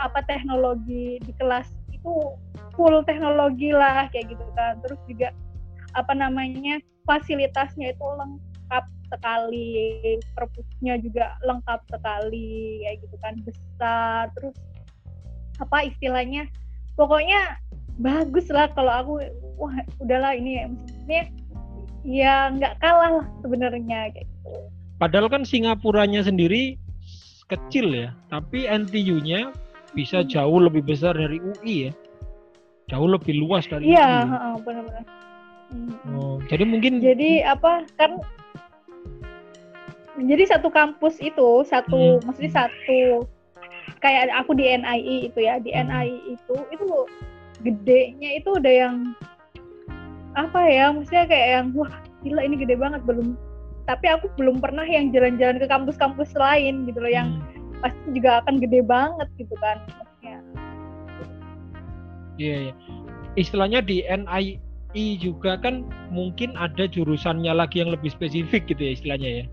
apa 0.00 0.26
teknologi 0.26 1.22
di 1.22 1.32
kelas 1.38 1.70
itu 1.94 2.34
full 2.74 3.06
teknologi 3.06 3.70
lah 3.70 4.10
kayak 4.10 4.34
gitu 4.34 4.46
kan. 4.58 4.80
Terus 4.82 4.98
juga 5.06 5.28
apa 5.94 6.10
namanya 6.10 6.82
fasilitasnya 7.04 7.92
itu 7.92 8.04
lengkap 8.04 8.84
sekali 9.12 9.94
perpusnya 10.34 10.98
juga 10.98 11.36
lengkap 11.44 11.80
sekali 11.86 12.82
kayak 12.82 12.96
gitu 13.04 13.16
kan 13.20 13.34
besar 13.44 14.22
terus 14.34 14.56
apa 15.62 15.86
istilahnya 15.86 16.50
pokoknya 16.98 17.60
bagus 18.02 18.50
lah 18.50 18.66
kalau 18.74 18.90
aku 18.90 19.12
wah 19.54 19.76
udahlah 20.02 20.34
ini 20.34 20.58
ya 20.58 20.64
maksudnya 20.66 21.22
ya 22.04 22.34
nggak 22.50 22.74
kalah 22.82 23.22
lah 23.22 23.26
sebenarnya 23.40 24.10
kayak 24.10 24.26
gitu. 24.26 24.52
Padahal 24.98 25.26
kan 25.30 25.42
Singapuranya 25.46 26.26
sendiri 26.26 26.78
kecil 27.46 27.92
ya 27.94 28.08
tapi 28.32 28.66
NTU-nya 28.66 29.54
bisa 29.94 30.24
hmm. 30.24 30.28
jauh 30.32 30.58
lebih 30.58 30.82
besar 30.82 31.14
dari 31.14 31.38
UI 31.38 31.90
ya. 31.90 31.92
Jauh 32.92 33.08
lebih 33.08 33.40
luas 33.40 33.64
dari 33.64 33.94
iya 33.94 34.28
benar-benar 34.60 35.06
Oh, 36.14 36.38
jadi 36.46 36.64
mungkin 36.68 37.02
jadi 37.02 37.42
apa 37.50 37.88
kan 37.98 38.22
jadi 40.22 40.46
satu 40.46 40.70
kampus 40.70 41.18
itu 41.18 41.66
satu 41.66 42.20
hmm. 42.20 42.22
maksudnya 42.28 42.52
satu 42.66 43.26
kayak 43.98 44.30
aku 44.30 44.54
di 44.54 44.70
NII 44.70 45.32
itu 45.32 45.38
ya 45.42 45.58
di 45.58 45.74
hmm. 45.74 45.90
NII 45.90 46.16
itu 46.38 46.54
itu 46.70 46.86
gedenya 47.66 48.30
itu 48.38 48.48
udah 48.54 48.74
yang 48.86 48.96
apa 50.34 50.60
ya 50.66 50.90
maksudnya 50.94 51.24
kayak 51.26 51.48
yang 51.58 51.66
wah 51.74 51.90
gila 52.22 52.42
ini 52.42 52.56
gede 52.58 52.74
banget 52.78 53.02
belum 53.06 53.34
tapi 53.84 54.06
aku 54.08 54.30
belum 54.40 54.62
pernah 54.62 54.86
yang 54.86 55.12
jalan-jalan 55.12 55.60
ke 55.60 55.66
kampus-kampus 55.68 56.32
lain 56.38 56.88
gitu 56.88 56.98
loh 57.02 57.12
yang 57.12 57.38
hmm. 57.42 57.82
pasti 57.82 58.08
juga 58.14 58.44
akan 58.44 58.62
gede 58.62 58.80
banget 58.86 59.28
gitu 59.38 59.54
kan 59.58 59.78
Iya 62.34 62.74
yeah, 62.74 62.74
yeah. 62.74 62.76
istilahnya 63.38 63.78
di 63.78 64.02
NII 64.02 64.58
I 64.94 65.18
juga 65.18 65.58
kan 65.58 65.82
mungkin 66.14 66.54
ada 66.54 66.86
jurusannya 66.86 67.50
lagi 67.50 67.82
yang 67.82 67.90
lebih 67.90 68.14
spesifik 68.14 68.70
gitu 68.70 68.78
ya 68.78 68.92
istilahnya 68.94 69.30
ya. 69.42 69.44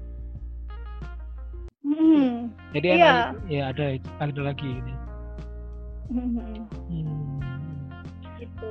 Hmm, 1.81 2.53
Jadi 2.77 2.87
iya. 3.01 3.33
ya 3.49 3.63
ada 3.73 3.97
ada 4.21 4.41
lagi 4.53 4.69
ini. 4.69 4.93
Hmm. 6.13 7.41
Gitu. 8.37 8.69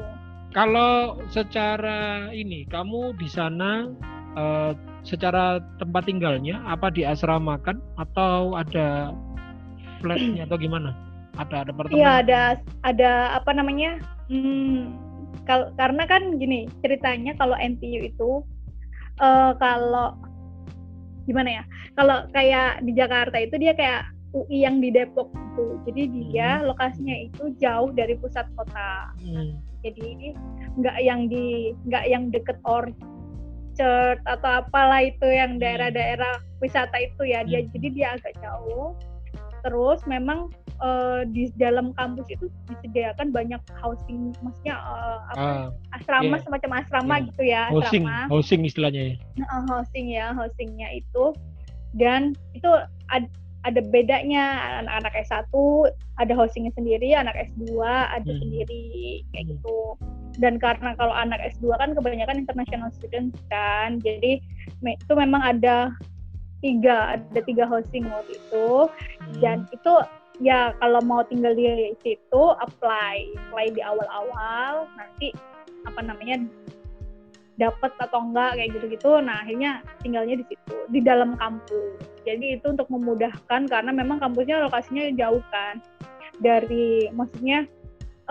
Kalau 0.55 1.19
secara 1.31 2.31
ini 2.31 2.67
kamu 2.71 3.19
di 3.19 3.27
sana 3.27 3.91
uh, 4.39 4.73
secara 5.03 5.59
tempat 5.83 6.07
tinggalnya 6.07 6.63
apa 6.67 6.91
di 6.91 7.03
asrama 7.03 7.59
kan 7.63 7.83
atau 7.99 8.55
ada 8.55 9.15
flatnya 9.99 10.47
atau 10.47 10.59
gimana? 10.59 10.95
Ada 11.39 11.67
ada 11.67 11.71
apartemen? 11.75 11.99
Iya 11.99 12.11
ada 12.23 12.41
ada 12.87 13.11
apa 13.39 13.51
namanya? 13.55 14.03
Hmm, 14.31 14.95
kal 15.49 15.73
karena 15.75 16.05
kan 16.07 16.39
gini 16.39 16.67
ceritanya 16.85 17.35
kalau 17.39 17.57
NTU 17.59 18.01
itu 18.07 18.31
uh, 19.21 19.53
kalau 19.59 20.17
gimana 21.29 21.63
ya 21.63 21.65
kalau 21.95 22.27
kayak 22.33 22.83
di 22.83 22.93
Jakarta 22.97 23.37
itu 23.39 23.55
dia 23.61 23.75
kayak 23.77 24.09
UI 24.31 24.63
yang 24.63 24.79
di 24.79 24.95
Depok 24.95 25.31
gitu 25.35 25.65
jadi 25.91 26.03
dia 26.07 26.49
hmm. 26.59 26.65
lokasinya 26.71 27.17
itu 27.27 27.43
jauh 27.59 27.91
dari 27.91 28.15
pusat 28.19 28.47
kota 28.55 29.11
hmm. 29.21 29.59
jadi 29.83 30.35
nggak 30.79 30.99
yang 31.03 31.27
di 31.27 31.75
nggak 31.91 32.05
yang 32.07 32.25
deket 32.31 32.59
Orchard 32.63 34.19
atau 34.27 34.51
apalah 34.63 35.03
itu 35.03 35.27
yang 35.27 35.59
hmm. 35.59 35.63
daerah-daerah 35.63 36.39
wisata 36.63 36.97
itu 37.03 37.23
ya 37.27 37.43
dia 37.43 37.67
hmm. 37.67 37.71
jadi 37.75 37.89
dia 37.91 38.09
agak 38.19 38.35
jauh 38.39 38.95
terus 39.61 40.01
memang 40.09 40.53
uh, 40.81 41.23
di 41.29 41.53
dalam 41.57 41.93
kampus 41.95 42.27
itu 42.33 42.49
disediakan 42.69 43.31
banyak 43.31 43.61
housing, 43.81 44.33
maksudnya 44.41 44.77
uh, 44.81 45.19
apa 45.33 45.47
uh, 45.73 45.97
asrama 45.97 46.37
yeah. 46.37 46.43
semacam 46.45 46.71
asrama 46.83 47.15
yeah. 47.15 47.27
gitu 47.29 47.43
ya, 47.45 47.63
housing, 47.71 48.05
asrama. 48.05 48.31
housing 48.33 48.61
istilahnya 48.65 49.03
ya. 49.03 49.15
Uh, 49.47 49.63
housing 49.69 50.07
ya, 50.11 50.27
housingnya 50.35 50.89
itu 50.97 51.25
dan 51.95 52.39
itu 52.55 52.71
ad, 53.11 53.27
ada 53.69 53.81
bedanya 53.93 54.45
anak-anak 54.85 55.13
S1 55.21 55.53
ada 56.17 56.33
housingnya 56.33 56.73
sendiri, 56.73 57.13
anak 57.13 57.37
S2 57.53 57.81
ada 57.85 58.25
hmm. 58.25 58.41
sendiri 58.41 58.85
kayak 59.33 59.57
gitu. 59.57 59.97
Dan 60.41 60.57
karena 60.57 60.97
kalau 60.97 61.13
anak 61.13 61.41
S2 61.57 61.77
kan 61.77 61.93
kebanyakan 61.93 62.41
international 62.41 62.89
students 62.95 63.37
kan, 63.53 64.01
jadi 64.01 64.41
itu 64.81 65.13
memang 65.13 65.45
ada 65.45 65.93
tiga 66.61 67.17
ada 67.17 67.41
tiga 67.45 67.65
hosting 67.65 68.09
waktu 68.09 68.37
itu. 68.37 68.69
Hmm. 68.89 69.35
dan 69.41 69.59
itu 69.73 69.93
ya 70.41 70.73
kalau 70.81 71.01
mau 71.05 71.21
tinggal 71.25 71.53
di 71.53 71.93
situ 72.01 72.43
apply 72.61 73.29
apply 73.49 73.67
di 73.73 73.81
awal-awal 73.85 74.89
nanti 74.97 75.33
apa 75.85 76.01
namanya 76.05 76.45
dapat 77.61 77.93
atau 78.01 78.25
enggak 78.25 78.57
kayak 78.57 78.71
gitu-gitu. 78.73 79.21
Nah 79.21 79.45
akhirnya 79.45 79.85
tinggalnya 80.01 80.41
di 80.41 80.45
situ 80.49 80.77
di 80.89 81.05
dalam 81.05 81.37
kampus. 81.37 82.01
Jadi 82.25 82.57
itu 82.57 82.73
untuk 82.73 82.89
memudahkan 82.89 83.69
karena 83.69 83.93
memang 83.93 84.17
kampusnya 84.17 84.65
lokasinya 84.65 85.13
jauh 85.13 85.45
kan. 85.53 85.77
Dari 86.41 87.13
maksudnya 87.13 87.69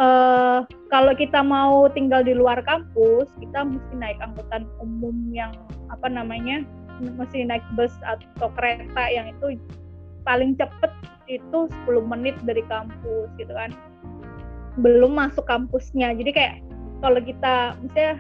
uh, 0.02 0.66
kalau 0.90 1.14
kita 1.14 1.46
mau 1.46 1.86
tinggal 1.94 2.26
di 2.26 2.34
luar 2.34 2.66
kampus 2.66 3.30
kita 3.38 3.70
mesti 3.70 3.94
naik 3.94 4.18
angkutan 4.18 4.66
umum 4.82 5.14
yang 5.30 5.54
apa 5.94 6.10
namanya 6.10 6.66
mesti 7.00 7.48
naik 7.48 7.64
bus 7.74 7.94
atau 8.04 8.52
kereta 8.54 9.04
yang 9.10 9.32
itu 9.32 9.60
paling 10.28 10.54
cepet 10.60 10.92
itu 11.30 11.60
10 11.88 12.06
menit 12.10 12.36
dari 12.44 12.66
kampus 12.68 13.30
gitu 13.38 13.54
kan 13.54 13.72
belum 14.80 15.16
masuk 15.16 15.46
kampusnya 15.46 16.14
jadi 16.16 16.32
kayak 16.34 16.56
kalau 17.00 17.20
kita 17.24 17.76
misalnya 17.80 18.20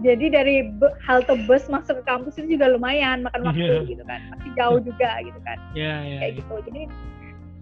jadi 0.00 0.26
dari 0.32 0.56
halte 1.04 1.36
bus 1.44 1.68
masuk 1.68 2.00
ke 2.00 2.04
kampus 2.08 2.40
itu 2.40 2.56
juga 2.56 2.72
lumayan 2.72 3.20
makan 3.24 3.52
waktu 3.52 3.68
yeah. 3.68 3.84
gitu 3.84 4.02
kan 4.08 4.20
masih 4.32 4.50
jauh 4.56 4.80
juga 4.88 5.10
gitu 5.24 5.40
kan 5.44 5.58
yeah, 5.76 6.00
yeah, 6.04 6.20
kayak 6.20 6.32
yeah. 6.32 6.38
gitu 6.40 6.54
jadi 6.70 6.82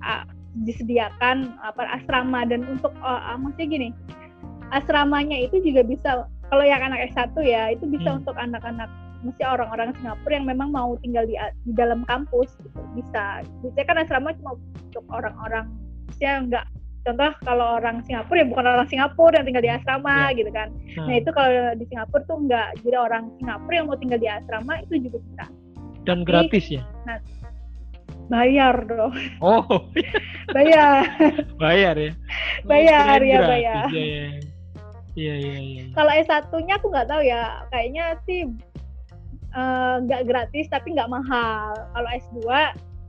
uh, 0.06 0.24
disediakan 0.64 1.54
apa 1.62 1.82
asrama 2.02 2.46
dan 2.46 2.66
untuk 2.66 2.94
uh, 3.02 3.36
maksudnya 3.38 3.68
gini 3.68 3.88
asramanya 4.74 5.36
itu 5.38 5.60
juga 5.64 5.82
bisa 5.84 6.10
kalau 6.48 6.64
yang 6.64 6.80
anak 6.80 7.12
S1 7.12 7.36
ya 7.44 7.72
itu 7.76 7.84
bisa 7.88 8.08
hmm. 8.08 8.18
untuk 8.24 8.36
anak-anak 8.36 8.88
mesti 9.22 9.42
orang-orang 9.42 9.90
Singapura 9.98 10.34
yang 10.38 10.46
memang 10.46 10.68
mau 10.70 10.94
tinggal 11.02 11.26
di, 11.26 11.34
di 11.66 11.72
dalam 11.74 12.06
kampus 12.06 12.54
gitu. 12.62 12.80
Bisa. 12.94 13.42
Biasanya 13.64 13.86
kan 13.86 13.96
asrama 14.02 14.30
cuma 14.38 14.52
untuk 14.58 15.04
orang-orang 15.10 15.66
yang 16.18 16.50
nggak 16.50 16.66
contoh 17.06 17.30
kalau 17.46 17.80
orang 17.80 18.04
Singapura 18.04 18.44
ya 18.44 18.46
bukan 18.50 18.66
orang 18.68 18.88
Singapura 18.90 19.34
yang 19.40 19.46
tinggal 19.48 19.64
di 19.64 19.72
asrama 19.72 20.16
yeah. 20.28 20.36
gitu 20.36 20.50
kan. 20.52 20.68
Hmm. 20.98 21.06
nah 21.08 21.14
itu 21.16 21.30
kalau 21.32 21.50
di 21.78 21.84
Singapura 21.88 22.22
tuh 22.28 22.38
nggak. 22.44 22.68
Jadi 22.84 22.96
orang 22.96 23.24
Singapura 23.40 23.74
yang 23.74 23.86
mau 23.88 23.98
tinggal 23.98 24.20
di 24.20 24.28
asrama 24.28 24.72
itu 24.84 24.94
juga 25.08 25.18
bisa. 25.22 25.44
Dan 26.04 26.18
Tapi, 26.24 26.28
gratis 26.28 26.64
ya? 26.72 26.82
nah, 27.04 27.18
bayar 28.28 28.74
dong. 28.84 29.12
Oh. 29.40 29.64
Bayar. 30.56 31.04
Bayar 31.62 31.94
ya? 31.96 32.12
Bayar 32.64 33.20
ya 33.20 33.38
bayar. 33.44 33.84
iya 33.92 34.00
iya 34.00 34.28
iya, 35.18 35.34
iya, 35.34 35.56
iya. 35.60 35.84
kalau 35.92 36.14
S1 36.14 36.48
nya 36.64 36.78
aku 36.80 36.86
nggak 36.88 37.08
tahu 37.10 37.20
ya. 37.20 37.66
Kayaknya 37.68 38.04
sih 38.24 38.48
nggak 40.04 40.22
uh, 40.22 40.26
gratis 40.26 40.66
tapi 40.70 40.94
nggak 40.94 41.10
mahal. 41.10 41.74
Kalau 41.94 42.08
S2 42.08 42.38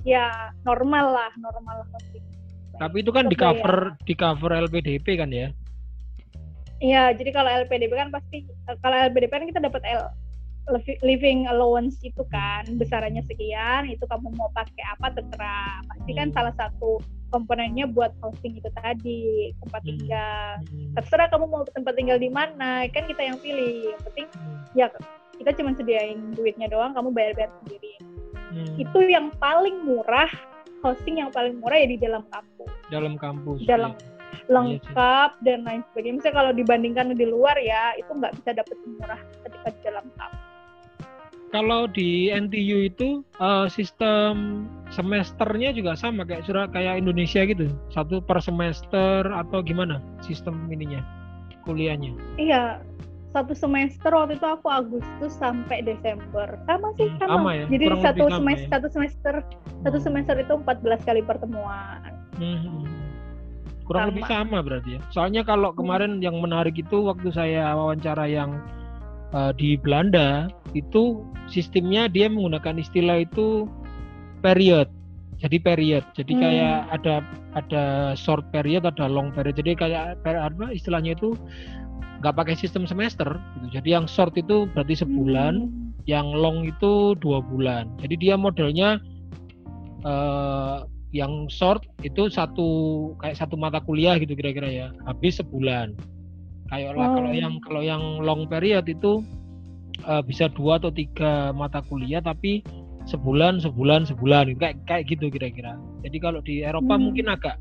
ya 0.07 0.53
normal 0.63 1.05
lah, 1.13 1.31
normal 1.39 1.85
lah 1.85 1.87
pasti. 1.93 2.19
Tapi 2.79 3.03
itu 3.03 3.11
kan 3.11 3.27
di 3.27 3.35
cover 3.35 3.93
di 4.07 4.13
cover 4.15 4.51
LPDP 4.55 5.19
kan 5.19 5.29
ya? 5.29 5.51
Iya, 6.79 7.11
jadi 7.11 7.35
kalau 7.35 7.51
LPDP 7.51 7.91
kan 7.91 8.07
pasti 8.07 8.47
kalau 8.79 8.95
LPDP 8.95 9.31
kan 9.35 9.47
kita 9.51 9.59
dapat 9.59 9.83
L 9.83 10.07
living 11.01 11.49
allowance 11.49 11.97
itu 12.05 12.21
kan 12.29 12.61
besarannya 12.77 13.25
sekian 13.25 13.89
itu 13.89 14.05
kamu 14.05 14.29
mau 14.37 14.53
pakai 14.53 14.85
apa 14.97 15.17
terserah 15.17 15.81
pasti 15.89 16.11
kan 16.13 16.29
hmm. 16.29 16.35
salah 16.37 16.53
satu 16.53 17.01
komponennya 17.33 17.89
buat 17.89 18.13
hosting 18.21 18.57
itu 18.57 18.69
tadi 18.77 19.53
tempat 19.65 19.81
hmm. 19.81 19.89
tinggal 19.89 20.45
hmm. 20.69 20.93
terserah 20.93 21.27
kamu 21.33 21.45
mau 21.49 21.65
tempat 21.65 21.93
tinggal 21.97 22.21
di 22.21 22.29
mana 22.29 22.85
kan 22.93 23.09
kita 23.09 23.21
yang 23.33 23.37
pilih 23.41 23.97
yang 23.97 24.01
penting 24.05 24.27
hmm. 24.29 24.57
ya 24.77 24.87
kita 25.39 25.55
cuma 25.55 25.71
sediain 25.73 26.35
duitnya 26.35 26.67
doang 26.67 26.91
kamu 26.91 27.15
bayar-bayar 27.15 27.51
sendiri. 27.63 27.93
Hmm. 28.49 28.81
itu 28.81 28.99
yang 29.05 29.29
paling 29.37 29.85
murah 29.85 30.25
hosting 30.81 31.21
yang 31.21 31.29
paling 31.29 31.61
murah 31.61 31.77
ya 31.77 31.87
di 31.89 31.99
dalam 32.01 32.25
kampus. 32.33 32.71
Dalam 32.89 33.13
kampus 33.19 33.61
dalam 33.69 33.93
ya. 33.93 34.49
lengkap 34.49 35.29
iya 35.37 35.45
dan 35.45 35.59
lain 35.67 35.81
sebagainya. 35.91 36.15
Misalnya 36.17 36.35
kalau 36.35 36.51
dibandingkan 36.55 37.05
di 37.13 37.27
luar 37.29 37.55
ya 37.61 37.93
itu 37.99 38.09
nggak 38.09 38.33
bisa 38.41 38.49
dapet 38.57 38.77
murah 38.97 39.21
ketika 39.45 39.67
di 39.69 39.81
dalam 39.85 40.05
kampus. 40.17 40.41
Kalau 41.49 41.89
di 41.89 42.29
NTU 42.29 42.77
itu 42.93 43.25
uh, 43.41 43.65
sistem 43.65 44.65
semesternya 44.93 45.73
juga 45.73 45.97
sama 45.97 46.21
kayak 46.21 46.45
surah 46.45 46.69
kayak 46.69 47.01
Indonesia 47.01 47.41
gitu. 47.41 47.73
Satu 47.89 48.21
per 48.21 48.37
semester 48.41 49.25
atau 49.25 49.61
gimana 49.65 49.97
sistem 50.21 50.69
ininya 50.69 51.01
kuliahnya? 51.65 52.13
Iya 52.37 52.81
satu 53.29 53.53
semester 53.53 54.09
waktu 54.09 54.41
itu 54.41 54.47
aku 54.47 54.67
Agustus 54.69 55.33
sampai 55.37 55.85
Desember 55.85 56.57
sama 56.65 56.89
sih 56.97 57.09
hmm, 57.09 57.19
sama, 57.21 57.29
sama 57.37 57.49
ya? 57.53 57.65
jadi 57.69 57.85
Kurang 57.85 58.01
satu 58.01 58.25
semester 58.33 58.65
ya? 58.65 58.73
satu 58.73 58.87
semester 58.89 59.33
hmm. 59.39 59.81
satu 59.85 59.99
semester 60.01 60.35
itu 60.41 60.53
14 60.57 61.07
kali 61.07 61.21
pertemuan 61.21 62.11
hmm. 62.41 62.57
hmm, 62.57 62.59
hmm. 62.65 62.85
kurang 63.85 64.01
sama. 64.01 64.09
lebih 64.13 64.25
sama 64.25 64.57
berarti 64.65 64.89
ya 64.97 65.01
soalnya 65.13 65.41
kalau 65.45 65.69
kemarin 65.77 66.17
hmm. 66.17 66.25
yang 66.25 66.35
menarik 66.41 66.73
itu 66.73 66.97
waktu 67.05 67.29
saya 67.29 67.69
wawancara 67.77 68.25
yang 68.25 68.57
uh, 69.37 69.53
di 69.53 69.77
Belanda 69.77 70.49
itu 70.73 71.21
sistemnya 71.49 72.09
dia 72.09 72.29
menggunakan 72.29 72.81
istilah 72.81 73.21
itu 73.21 73.69
period 74.41 74.89
jadi 75.39 75.57
period 75.61 76.03
jadi 76.17 76.31
hmm. 76.33 76.41
kayak 76.41 76.79
ada 76.97 77.15
ada 77.53 77.83
short 78.17 78.43
period 78.49 78.89
ada 78.89 79.05
long 79.05 79.29
period 79.37 79.53
jadi 79.53 79.77
kayak 79.77 80.03
apa 80.25 80.73
istilahnya 80.73 81.13
itu 81.13 81.37
nggak 82.19 82.35
pakai 82.35 82.55
sistem 82.55 82.83
semester 82.83 83.39
gitu. 83.55 83.79
Jadi 83.79 83.95
yang 83.95 84.05
short 84.05 84.35
itu 84.35 84.67
berarti 84.75 84.99
sebulan, 84.99 85.53
hmm. 85.71 86.03
yang 86.05 86.27
long 86.35 86.67
itu 86.67 87.15
dua 87.23 87.39
bulan. 87.39 87.87
Jadi 88.03 88.15
dia 88.19 88.35
modelnya 88.35 88.99
uh, 90.03 90.83
yang 91.15 91.47
short 91.49 91.87
itu 92.05 92.29
satu 92.29 92.67
kayak 93.23 93.39
satu 93.39 93.55
mata 93.57 93.81
kuliah 93.81 94.19
gitu 94.19 94.35
kira-kira 94.35 94.67
ya, 94.67 94.87
habis 95.07 95.39
sebulan. 95.39 95.95
Kayak 96.69 96.99
oh. 96.99 97.07
kalau 97.17 97.31
yang 97.33 97.53
kalau 97.65 97.81
yang 97.81 98.03
long 98.21 98.45
period 98.45 98.85
itu 98.85 99.23
uh, 100.05 100.21
bisa 100.21 100.51
dua 100.51 100.77
atau 100.77 100.91
tiga 100.93 101.55
mata 101.55 101.81
kuliah 101.87 102.21
tapi 102.21 102.61
sebulan 103.09 103.57
sebulan 103.57 104.05
sebulan 104.05 104.53
kayak 104.59 104.75
kayak 104.85 105.07
gitu 105.07 105.31
kira-kira. 105.31 105.79
Jadi 106.03 106.17
kalau 106.19 106.43
di 106.43 106.61
Eropa 106.67 106.99
hmm. 106.99 107.01
mungkin 107.01 107.25
agak 107.31 107.55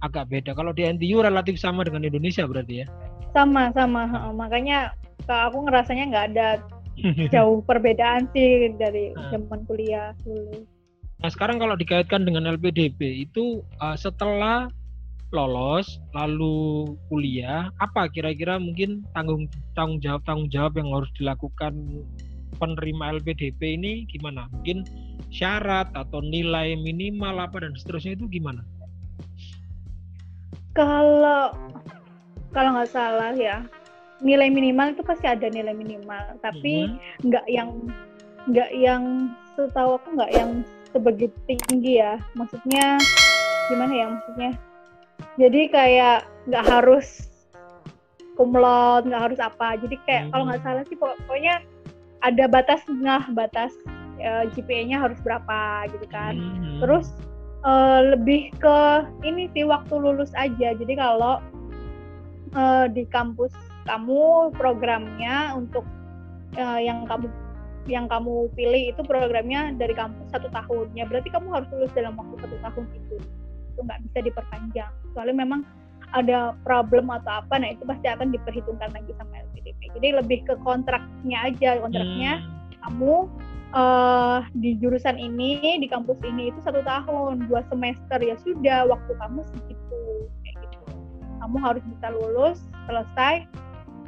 agak 0.00 0.30
beda. 0.30 0.54
Kalau 0.54 0.70
di 0.70 0.86
NTU 0.86 1.20
relatif 1.20 1.58
sama 1.58 1.82
dengan 1.82 2.06
Indonesia 2.06 2.46
berarti 2.46 2.86
ya 2.86 2.88
sama 3.36 3.68
sama 3.76 4.32
makanya 4.32 4.96
aku 5.28 5.68
ngerasanya 5.68 6.04
nggak 6.08 6.26
ada 6.32 6.48
jauh 7.34 7.60
perbedaan 7.60 8.24
sih 8.32 8.72
dari 8.80 9.12
nah. 9.12 9.28
zaman 9.28 9.60
kuliah 9.68 10.16
dulu. 10.24 10.64
Nah 11.20 11.28
sekarang 11.28 11.60
kalau 11.60 11.76
dikaitkan 11.76 12.24
dengan 12.24 12.48
LPDP 12.48 13.28
itu 13.28 13.60
uh, 13.84 13.92
setelah 13.92 14.72
lolos 15.34 16.00
lalu 16.16 16.96
kuliah 17.12 17.68
apa 17.82 18.08
kira-kira 18.08 18.56
mungkin 18.56 19.04
tanggung 19.12 19.50
tanggung 19.76 20.00
jawab 20.00 20.22
tanggung 20.24 20.48
jawab 20.48 20.72
yang 20.80 20.88
harus 20.94 21.10
dilakukan 21.20 21.74
penerima 22.56 23.20
LPDP 23.20 23.76
ini 23.76 23.92
gimana? 24.08 24.48
Mungkin 24.56 24.88
syarat 25.28 25.92
atau 25.92 26.24
nilai 26.24 26.72
minimal 26.80 27.44
apa 27.44 27.60
dan 27.60 27.76
seterusnya 27.76 28.16
itu 28.16 28.24
gimana? 28.32 28.64
Kalau 30.72 31.52
kalau 32.54 32.76
nggak 32.76 32.90
salah 32.92 33.32
ya 33.34 33.64
nilai 34.20 34.48
minimal 34.48 34.96
itu 34.96 35.02
pasti 35.04 35.28
ada 35.28 35.46
nilai 35.48 35.76
minimal 35.76 36.40
tapi 36.40 36.88
mm-hmm. 36.88 37.26
nggak 37.28 37.46
yang 37.48 37.70
nggak 38.46 38.70
yang 38.72 39.02
setahu 39.58 39.98
aku 40.00 40.08
nggak 40.16 40.32
yang 40.32 40.50
sebegitu 40.94 41.36
tinggi 41.44 42.00
ya 42.00 42.16
maksudnya 42.38 42.96
gimana 43.68 43.92
ya 43.92 44.06
maksudnya 44.14 44.52
jadi 45.36 45.60
kayak 45.68 46.18
nggak 46.48 46.64
harus 46.64 47.28
kumlot 48.36 49.04
nggak 49.08 49.22
harus 49.32 49.40
apa 49.40 49.80
jadi 49.80 49.96
kayak 50.04 50.22
hmm. 50.28 50.30
kalau 50.32 50.44
nggak 50.48 50.62
salah 50.62 50.84
sih 50.86 50.96
pokoknya 50.96 51.64
ada 52.24 52.44
batas 52.48 52.80
tengah 52.84 53.22
batas 53.32 53.72
uh, 54.20 54.44
GPA-nya 54.52 55.00
harus 55.00 55.18
berapa 55.24 55.88
gitu 55.90 56.06
kan 56.12 56.36
Hmm. 56.36 56.84
terus 56.84 57.08
uh, 57.64 58.12
lebih 58.14 58.52
ke 58.60 58.78
ini 59.24 59.48
sih 59.56 59.64
waktu 59.64 59.96
lulus 59.96 60.30
aja 60.36 60.76
jadi 60.76 60.92
kalau 60.96 61.40
uh, 62.56 62.86
di 62.90 63.04
kampus 63.12 63.52
kamu 63.86 64.50
programnya 64.56 65.54
untuk 65.54 65.84
uh, 66.58 66.80
yang 66.80 67.06
kamu 67.06 67.30
yang 67.86 68.10
kamu 68.10 68.50
pilih 68.58 68.90
itu 68.90 69.00
programnya 69.06 69.70
dari 69.78 69.94
kampus 69.94 70.26
satu 70.34 70.50
tahun 70.50 70.90
ya 70.98 71.06
berarti 71.06 71.30
kamu 71.30 71.54
harus 71.54 71.70
lulus 71.70 71.92
dalam 71.94 72.18
waktu 72.18 72.34
satu 72.42 72.56
tahun 72.58 72.84
itu. 72.98 73.16
Itu 73.76 73.80
nggak 73.86 74.00
bisa 74.10 74.18
diperpanjang. 74.26 74.92
Soalnya 75.14 75.36
memang 75.46 75.60
ada 76.14 76.54
problem 76.66 77.10
atau 77.10 77.42
apa 77.42 77.54
nah 77.62 77.70
itu 77.70 77.82
pasti 77.86 78.06
akan 78.10 78.30
diperhitungkan 78.30 78.94
lagi 78.94 79.10
sama 79.18 79.42
LPDP 79.50 79.90
jadi 79.98 80.08
lebih 80.18 80.42
ke 80.50 80.54
kontraknya 80.66 81.38
aja. 81.46 81.78
Kontraknya 81.78 82.42
Hmm. 82.42 82.74
kamu 82.90 83.14
eh 83.76 84.40
di 84.62 84.78
jurusan 84.78 85.18
ini 85.18 85.78
di 85.82 85.86
kampus 85.90 86.22
ini 86.22 86.50
itu 86.50 86.58
satu 86.66 86.82
tahun 86.82 87.46
dua 87.46 87.62
semester. 87.70 88.18
Ya 88.18 88.34
sudah 88.42 88.90
waktu 88.90 89.12
kamu 89.14 89.46
segitu. 89.54 89.78
gitu 89.78 90.45
kamu 91.46 91.56
harus 91.62 91.82
bisa 91.86 92.10
lulus 92.10 92.58
selesai 92.90 93.46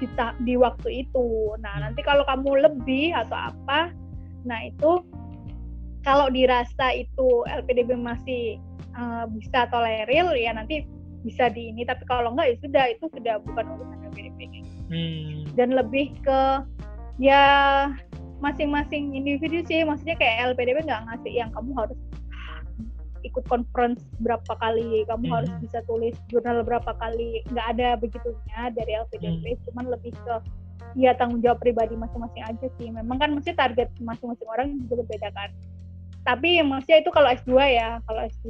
di, 0.03 0.07
di 0.43 0.55
waktu 0.59 1.07
itu 1.07 1.55
nah 1.63 1.79
Hmm. 1.79 1.91
nanti 1.91 2.03
kalau 2.03 2.27
kamu 2.27 2.67
lebih 2.67 3.15
atau 3.15 3.55
apa 3.55 3.95
nah 4.43 4.59
itu 4.67 5.07
kalau 6.03 6.27
dirasa 6.31 6.95
itu 6.95 7.47
LPDB 7.47 7.95
masih 7.95 8.59
eh, 8.99 9.25
bisa 9.39 9.71
tolerir 9.71 10.27
ya 10.35 10.51
nanti 10.55 10.83
bisa 11.23 11.51
di 11.51 11.75
ini 11.75 11.83
tapi 11.87 12.07
kalau 12.07 12.35
enggak 12.35 12.55
ya 12.55 12.57
sudah 12.63 12.85
itu 12.95 13.05
sudah 13.11 13.35
bukan 13.47 13.65
urusan 13.79 13.99
LPDB 14.11 14.39
Hmm. 14.89 15.45
dan 15.53 15.77
lebih 15.77 16.17
ke 16.25 16.41
ya 17.21 17.45
masing-masing 18.41 19.13
individu 19.13 19.61
sih 19.69 19.85
maksudnya 19.85 20.17
kayak 20.17 20.57
LPDP 20.57 20.81
nggak 20.87 21.05
ngasih 21.05 21.33
yang 21.45 21.53
kamu 21.53 21.77
harus 21.77 21.99
ikut 23.29 23.45
conference 23.47 24.03
berapa 24.19 24.53
kali 24.59 25.05
kamu 25.07 25.25
Hmm. 25.29 25.35
harus 25.41 25.53
bisa 25.61 25.79
tulis 25.85 26.17
jurnal 26.33 26.65
berapa 26.65 26.93
kali 26.97 27.45
nggak 27.53 27.67
ada 27.77 27.89
begitunya 28.01 28.61
dari 28.73 28.93
LPDP 28.97 29.45
Hmm. 29.45 29.63
cuman 29.71 29.85
lebih 29.93 30.13
ke 30.17 30.35
ya 30.97 31.13
tanggung 31.15 31.45
jawab 31.45 31.61
pribadi 31.61 31.95
masing-masing 31.95 32.43
aja 32.43 32.67
sih 32.81 32.89
memang 32.89 33.21
kan 33.21 33.31
mesti 33.31 33.53
target 33.53 33.93
masing-masing 34.01 34.49
orang 34.49 34.67
juga 34.83 35.05
berbeda 35.05 35.29
kan 35.37 35.51
tapi 36.25 36.61
maksudnya 36.65 36.99
itu 37.05 37.11
kalau 37.13 37.29
S2 37.31 37.53
ya 37.73 38.01
kalau 38.09 38.21
S2 38.25 38.49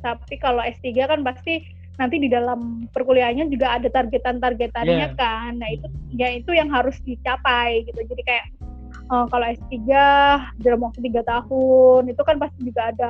tapi 0.00 0.34
kalau 0.40 0.62
S3 0.64 0.88
kan 1.08 1.20
pasti 1.24 1.64
nanti 1.96 2.20
di 2.20 2.28
dalam 2.28 2.84
perkuliahannya 2.92 3.48
juga 3.48 3.80
ada 3.80 3.88
targetan-targetannya 3.88 5.12
Yeah. 5.12 5.16
kan 5.16 5.56
nah 5.56 5.68
itu 5.72 5.86
ya 6.12 6.28
itu 6.36 6.52
yang 6.52 6.68
harus 6.68 7.00
dicapai 7.04 7.84
gitu 7.88 8.00
jadi 8.04 8.22
kayak 8.24 8.46
eh, 9.06 9.26
kalau 9.32 9.46
S3 9.48 9.76
dalam 10.60 10.80
waktu 10.84 11.00
tiga 11.04 11.22
tahun 11.24 12.12
itu 12.12 12.22
kan 12.26 12.36
pasti 12.36 12.60
juga 12.64 12.92
ada 12.92 13.08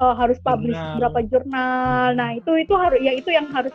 eh, 0.00 0.14
harus 0.16 0.38
publish 0.40 0.76
Jurnal. 0.76 0.96
berapa 0.98 1.20
jurnal. 1.28 2.08
Nah 2.16 2.28
itu 2.36 2.50
itu 2.56 2.74
harus 2.74 2.98
ya 3.04 3.12
itu 3.14 3.30
yang 3.30 3.46
harus 3.52 3.72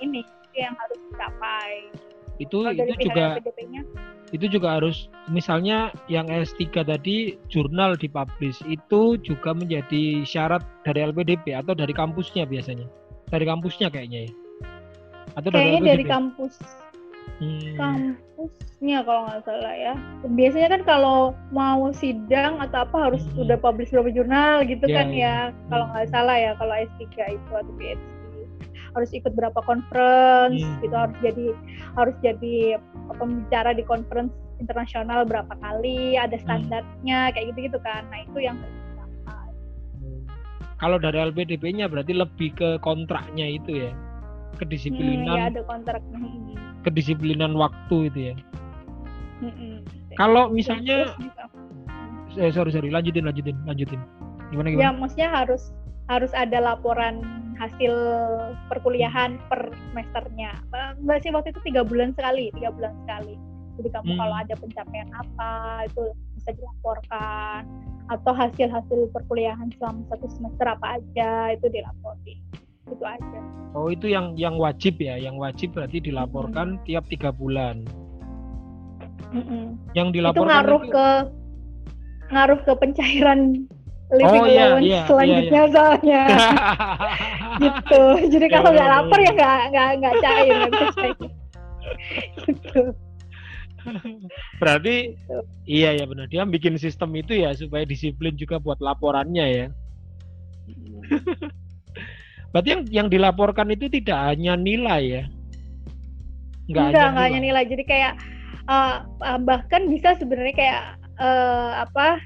ini 0.00 0.24
itu 0.24 0.56
yang 0.56 0.74
harus 0.74 0.98
dicapai. 1.12 1.72
Itu 2.36 2.64
kalau 2.64 2.76
dari 2.76 2.92
itu 2.92 2.96
juga 3.08 3.26
itu 4.34 4.46
juga 4.50 4.68
harus 4.82 5.06
misalnya 5.30 5.94
yang 6.10 6.26
S3 6.26 6.82
tadi 6.82 7.38
jurnal 7.46 7.94
dipublish 7.94 8.58
itu 8.66 9.14
juga 9.22 9.54
menjadi 9.54 10.26
syarat 10.26 10.66
dari 10.82 11.06
LPDP 11.06 11.54
atau 11.54 11.78
dari 11.78 11.94
kampusnya 11.94 12.42
biasanya? 12.42 12.90
Dari 13.30 13.44
kampusnya 13.46 13.86
kayaknya 13.86 14.26
ya? 14.26 14.32
Atau 15.38 15.54
kayaknya 15.54 15.94
dari 15.94 16.04
LPDP? 16.04 16.10
kampus. 16.10 16.54
Hmm. 17.38 18.25
Kampusnya 18.36 18.98
kalau 19.02 19.20
nggak 19.26 19.42
salah 19.48 19.74
ya 19.74 19.94
biasanya 20.28 20.68
kan 20.76 20.82
kalau 20.84 21.18
mau 21.48 21.88
sidang 21.96 22.60
atau 22.60 22.84
apa 22.84 22.96
harus 23.08 23.24
Hmm. 23.32 23.48
udah 23.48 23.56
publish 23.56 23.88
berapa 23.88 24.12
jurnal 24.12 24.68
gitu 24.68 24.84
Ya, 24.84 24.96
kan 25.00 25.08
ya. 25.10 25.16
ya 25.16 25.36
kalau 25.72 25.84
nggak 25.90 26.06
Hmm. 26.06 26.14
salah 26.14 26.36
ya 26.36 26.52
kalau 26.60 26.74
S3 26.76 27.04
itu 27.32 27.50
atau 27.56 27.72
PhD 27.80 28.04
harus 28.92 29.10
ikut 29.12 29.32
berapa 29.32 29.60
conference 29.64 30.60
Hmm. 30.60 30.80
gitu 30.84 30.96
harus 30.96 31.16
jadi 31.24 31.46
harus 31.96 32.16
jadi 32.20 32.54
pembicara 33.16 33.72
di 33.72 33.84
conference 33.84 34.32
internasional 34.56 35.24
berapa 35.24 35.52
kali 35.56 36.16
ada 36.16 36.36
Hmm. 36.36 36.44
standarnya 36.44 37.32
kayak 37.32 37.56
gitu 37.56 37.72
gitu 37.72 37.78
kan 37.80 38.04
nah 38.12 38.20
itu 38.20 38.38
yang. 38.44 38.56
Hmm. 38.56 40.28
Kalau 40.76 41.00
dari 41.00 41.16
LPDP-nya 41.24 41.88
berarti 41.88 42.12
lebih 42.12 42.52
ke 42.52 42.68
kontraknya 42.84 43.48
itu 43.48 43.88
ya, 43.88 43.92
hmm, 43.96 44.60
kedisiplinan, 44.60 45.24
ya 45.24 45.48
ada 45.48 45.64
kontraknya 45.64 46.20
Hmm, 46.20 46.45
kedisiplinan 46.86 47.52
waktu 47.52 48.08
itu 48.08 48.18
ya. 48.30 48.34
Kalau 50.16 50.48
misalnya, 50.48 51.12
juga- 51.18 51.50
eh, 52.38 52.52
sorry 52.54 52.70
sorry, 52.70 52.88
lanjutin 52.88 53.26
lanjutin 53.26 53.56
lanjutin. 53.66 54.00
Gimana 54.48 54.70
ya 54.70 54.74
gimana? 54.94 54.98
maksudnya 55.02 55.28
harus 55.28 55.62
harus 56.06 56.30
ada 56.32 56.62
laporan 56.62 57.18
hasil 57.58 57.90
perkuliahan 58.70 59.42
per 59.50 59.72
semesternya 59.90 60.54
enggak 61.02 61.18
sih 61.24 61.32
waktu 61.34 61.50
itu 61.50 61.60
tiga 61.66 61.82
bulan 61.82 62.14
sekali 62.14 62.52
tiga 62.54 62.70
bulan 62.70 62.94
sekali 63.02 63.34
jadi 63.74 63.88
kamu 63.90 64.12
Hmm. 64.14 64.20
kalau 64.20 64.36
ada 64.38 64.54
pencapaian 64.54 65.08
apa 65.10 65.50
itu 65.88 66.04
bisa 66.38 66.50
dilaporkan 66.54 67.64
atau 68.06 68.32
hasil-hasil 68.36 69.10
perkuliahan 69.10 69.72
selama 69.80 70.04
satu 70.14 70.30
semester 70.30 70.66
apa 70.68 71.00
aja 71.02 71.58
itu 71.58 71.66
dilaporin 71.72 72.38
itu 72.86 73.04
aja 73.04 73.40
Oh 73.76 73.92
itu 73.92 74.08
yang 74.08 74.32
yang 74.40 74.56
wajib 74.56 74.96
ya, 74.96 75.20
yang 75.20 75.36
wajib 75.36 75.76
berarti 75.76 76.00
dilaporkan 76.00 76.80
tiap 76.88 77.04
tiga 77.06 77.28
bulan. 77.28 77.84
Mm-mm. 79.28 79.76
Yang 79.92 80.06
itu 80.08 80.16
dilaporkan 80.16 80.48
ngaruh 80.48 80.80
itu- 80.80 80.92
ke 80.96 81.08
ngaruh 82.32 82.60
ke 82.64 82.72
pencairan 82.72 83.40
living 84.08 84.42
Oh, 84.42 84.48
iya, 84.48 84.64
allowance 84.72 84.86
iya, 84.88 85.00
selanjutnya 85.04 85.62
soalnya 85.68 86.22
gitu 87.68 88.02
jadi 88.32 88.46
Ya, 88.48 88.52
kalau 88.54 88.70
nggak 88.72 88.88
lapar 88.88 89.18
benar. 89.18 89.26
ya 89.26 89.32
nggak 89.36 89.58
nggak 89.68 89.88
nggak 89.98 90.14
cair 90.24 90.56
gitu 92.48 92.82
berarti 94.56 94.94
Gitu. 95.12 95.36
iya 95.68 95.90
ya 95.92 96.04
benar 96.06 96.26
dia 96.26 96.42
bikin 96.42 96.74
sistem 96.76 97.12
itu 97.14 97.36
ya 97.36 97.52
supaya 97.52 97.84
disiplin 97.84 98.34
juga 98.34 98.56
buat 98.56 98.80
laporannya 98.80 99.46
ya. 99.46 99.66
Berarti 102.56 102.72
yang 102.72 102.82
yang 102.88 103.08
dilaporkan 103.12 103.68
itu 103.68 103.84
tidak 103.92 104.16
hanya 104.32 104.56
nilai 104.56 105.02
ya? 105.04 105.24
Nggak 106.72 106.84
enggak 106.88 107.08
nggak 107.12 107.24
hanya 107.28 107.40
nilai 107.44 107.64
jadi 107.68 107.84
kayak 107.84 108.14
uh, 108.64 109.04
bahkan 109.44 109.92
bisa 109.92 110.16
sebenarnya 110.16 110.56
kayak 110.56 110.82
uh, 111.20 111.84
apa 111.84 112.16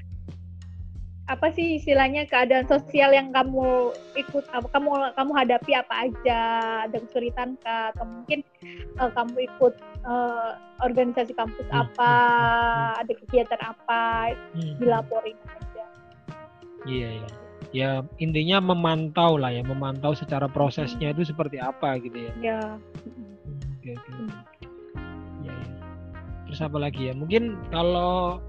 apa 1.27 1.47
sih 1.51 1.83
istilahnya 1.83 2.31
keadaan 2.31 2.63
sosial 2.63 3.11
yang 3.11 3.35
kamu 3.35 3.91
ikut 4.15 4.47
apa 4.55 4.71
kamu 4.71 5.11
kamu 5.19 5.31
hadapi 5.35 5.71
apa 5.75 5.93
aja 6.07 6.39
ada 6.87 6.97
kesulitan 7.03 7.59
kah 7.59 7.91
atau 7.91 8.07
mungkin 8.07 8.39
uh, 9.03 9.11
kamu 9.11 9.51
ikut 9.51 9.75
uh, 10.07 10.55
organisasi 10.79 11.35
kampus 11.35 11.67
Hmm, 11.67 11.91
apa 11.91 12.13
hmm, 12.15 12.99
ada 13.03 13.13
kegiatan 13.19 13.61
apa 13.67 14.03
Hmm. 14.55 14.79
dilaporin 14.79 15.35
aja 15.43 15.85
Iya, 16.87 17.19
iya. 17.19 17.50
Ya 17.71 18.03
intinya 18.19 18.59
memantau 18.59 19.39
lah 19.39 19.55
ya, 19.55 19.63
memantau 19.63 20.11
secara 20.11 20.51
prosesnya 20.51 21.15
itu 21.15 21.23
seperti 21.23 21.55
apa 21.55 21.95
gitu 22.03 22.27
ya. 22.27 22.31
ya 22.39 22.59
Hmm, 23.07 23.35
Oke, 23.79 23.95
oke. 23.95 24.11
oke. 24.11 24.65
Iya, 25.41 25.49
iya. 25.49 25.53
Terus 26.47 26.59
apa 26.61 26.77
lagi 26.77 27.01
ya? 27.09 27.13
Mungkin 27.15 27.55
kalau 27.71 28.43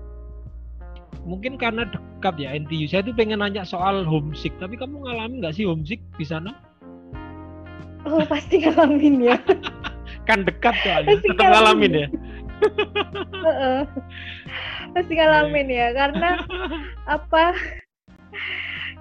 mungkin 1.23 1.55
karena 1.55 1.87
dekat 1.87 2.35
ya 2.39 2.51
NTU. 2.59 2.87
Saya 2.91 3.07
tuh 3.07 3.15
pengen 3.15 3.41
nanya 3.41 3.63
soal 3.63 4.03
homesick, 4.03 4.53
tapi 4.59 4.75
kamu 4.75 5.07
ngalamin 5.07 5.39
nggak 5.39 5.55
sih 5.55 5.65
homesick 5.65 6.03
di 6.19 6.27
sana? 6.27 6.51
oh 8.03 8.19
pasti 8.27 8.59
ngalamin 8.63 9.23
ya 9.23 9.39
Kan 10.29 10.47
dekat 10.47 10.75
soalnya, 10.87 11.19
Pasti 11.19 11.29
tetap 11.35 11.47
ngalamin 11.51 11.93
ya. 11.95 12.07
Pasti 14.95 15.13
ngalamin 15.19 15.67
ya 15.67 15.87
karena 15.91 16.31
apa 17.19 17.45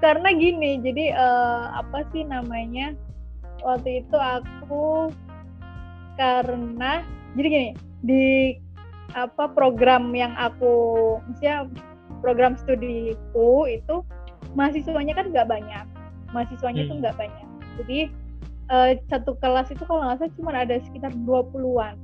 karena 0.02 0.34
gini 0.34 0.82
jadi 0.82 1.14
eh, 1.14 1.64
apa 1.78 2.04
sih 2.12 2.26
namanya 2.26 2.98
waktu 3.62 4.02
itu 4.02 4.18
aku 4.18 5.14
karena 6.18 7.06
jadi 7.38 7.48
gini 7.48 7.70
di 8.02 8.26
apa 9.14 9.52
program 9.54 10.12
yang 10.18 10.34
aku 10.36 10.74
maksudnya 11.30 11.70
program 12.26 12.58
studiku 12.58 13.70
itu 13.70 14.02
mahasiswanya 14.58 15.14
kan 15.16 15.30
nggak 15.30 15.48
banyak 15.48 15.86
mahasiswanya 16.34 16.88
itu 16.88 16.94
Hmm. 16.98 17.02
nggak 17.06 17.18
banyak 17.22 17.48
jadi 17.82 18.00
eh, 18.74 18.92
satu 19.08 19.38
kelas 19.38 19.70
itu 19.70 19.84
kalau 19.86 20.02
nggak 20.02 20.26
salah 20.26 20.34
cuma 20.34 20.52
ada 20.56 20.76
sekitar 20.82 21.14
20-an 21.24 21.96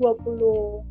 20 0.00 0.82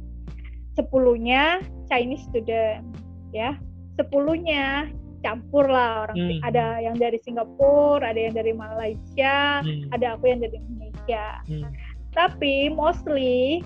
sepuluhnya 0.77 1.61
Chinese 1.89 2.25
student 2.29 2.85
ya 3.33 3.57
sepuluhnya 3.97 4.89
campur 5.23 5.65
lah 5.71 6.05
orang 6.05 6.17
Hmm. 6.19 6.39
ada 6.43 6.83
yang 6.83 6.99
dari 6.99 7.17
Singapura 7.23 8.11
ada 8.11 8.19
yang 8.19 8.35
dari 8.35 8.53
Malaysia 8.53 9.63
Hmm, 9.63 9.89
ada 9.95 10.19
aku 10.19 10.27
yang 10.27 10.43
dari 10.43 10.59
Indonesia 10.59 11.25
hmm. 11.47 11.65
tapi 12.11 12.67
mostly 12.69 13.63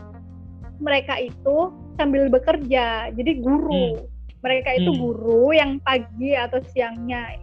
mereka 0.77 1.17
itu 1.17 1.73
sambil 1.97 2.29
bekerja 2.29 3.09
jadi 3.11 3.31
guru 3.41 4.05
mereka 4.45 4.77
itu 4.77 4.93
Hmm. 4.93 5.01
guru 5.01 5.51
yang 5.51 5.81
pagi 5.81 6.37
atau 6.37 6.61
siangnya 6.71 7.35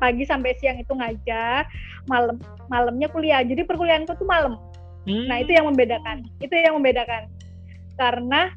pagi 0.00 0.24
sampai 0.24 0.56
siang 0.56 0.80
itu 0.80 0.92
ngajar 0.96 1.68
malam 2.08 2.40
malamnya 2.72 3.12
kuliah 3.12 3.44
jadi 3.44 3.62
perkuliahanku 3.68 4.16
tuh 4.16 4.24
malam 4.24 4.56
Hmm. 5.06 5.30
Nah, 5.30 5.38
itu 5.38 5.54
yang 5.54 5.70
membedakan. 5.70 6.26
Itu 6.42 6.50
yang 6.58 6.82
membedakan. 6.82 7.30
Karena 7.94 8.50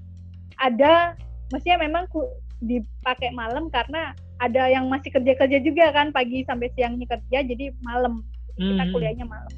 ada 0.57 1.13
maksudnya 1.53 1.77
memang 1.77 2.09
ku, 2.09 2.25
dipakai 2.57 3.29
malam 3.37 3.69
karena 3.69 4.17
ada 4.39 4.71
yang 4.71 4.87
masih 4.87 5.11
kerja-kerja 5.11 5.59
juga 5.59 5.91
kan 5.91 6.09
pagi 6.09 6.47
sampai 6.47 6.71
siangnya 6.73 7.05
kerja 7.05 7.43
jadi 7.43 7.75
malam. 7.83 8.23
Jadi 8.55 8.63
kita 8.71 8.83
Hmm. 8.83 8.93
kuliahnya 8.95 9.25
malam. 9.27 9.51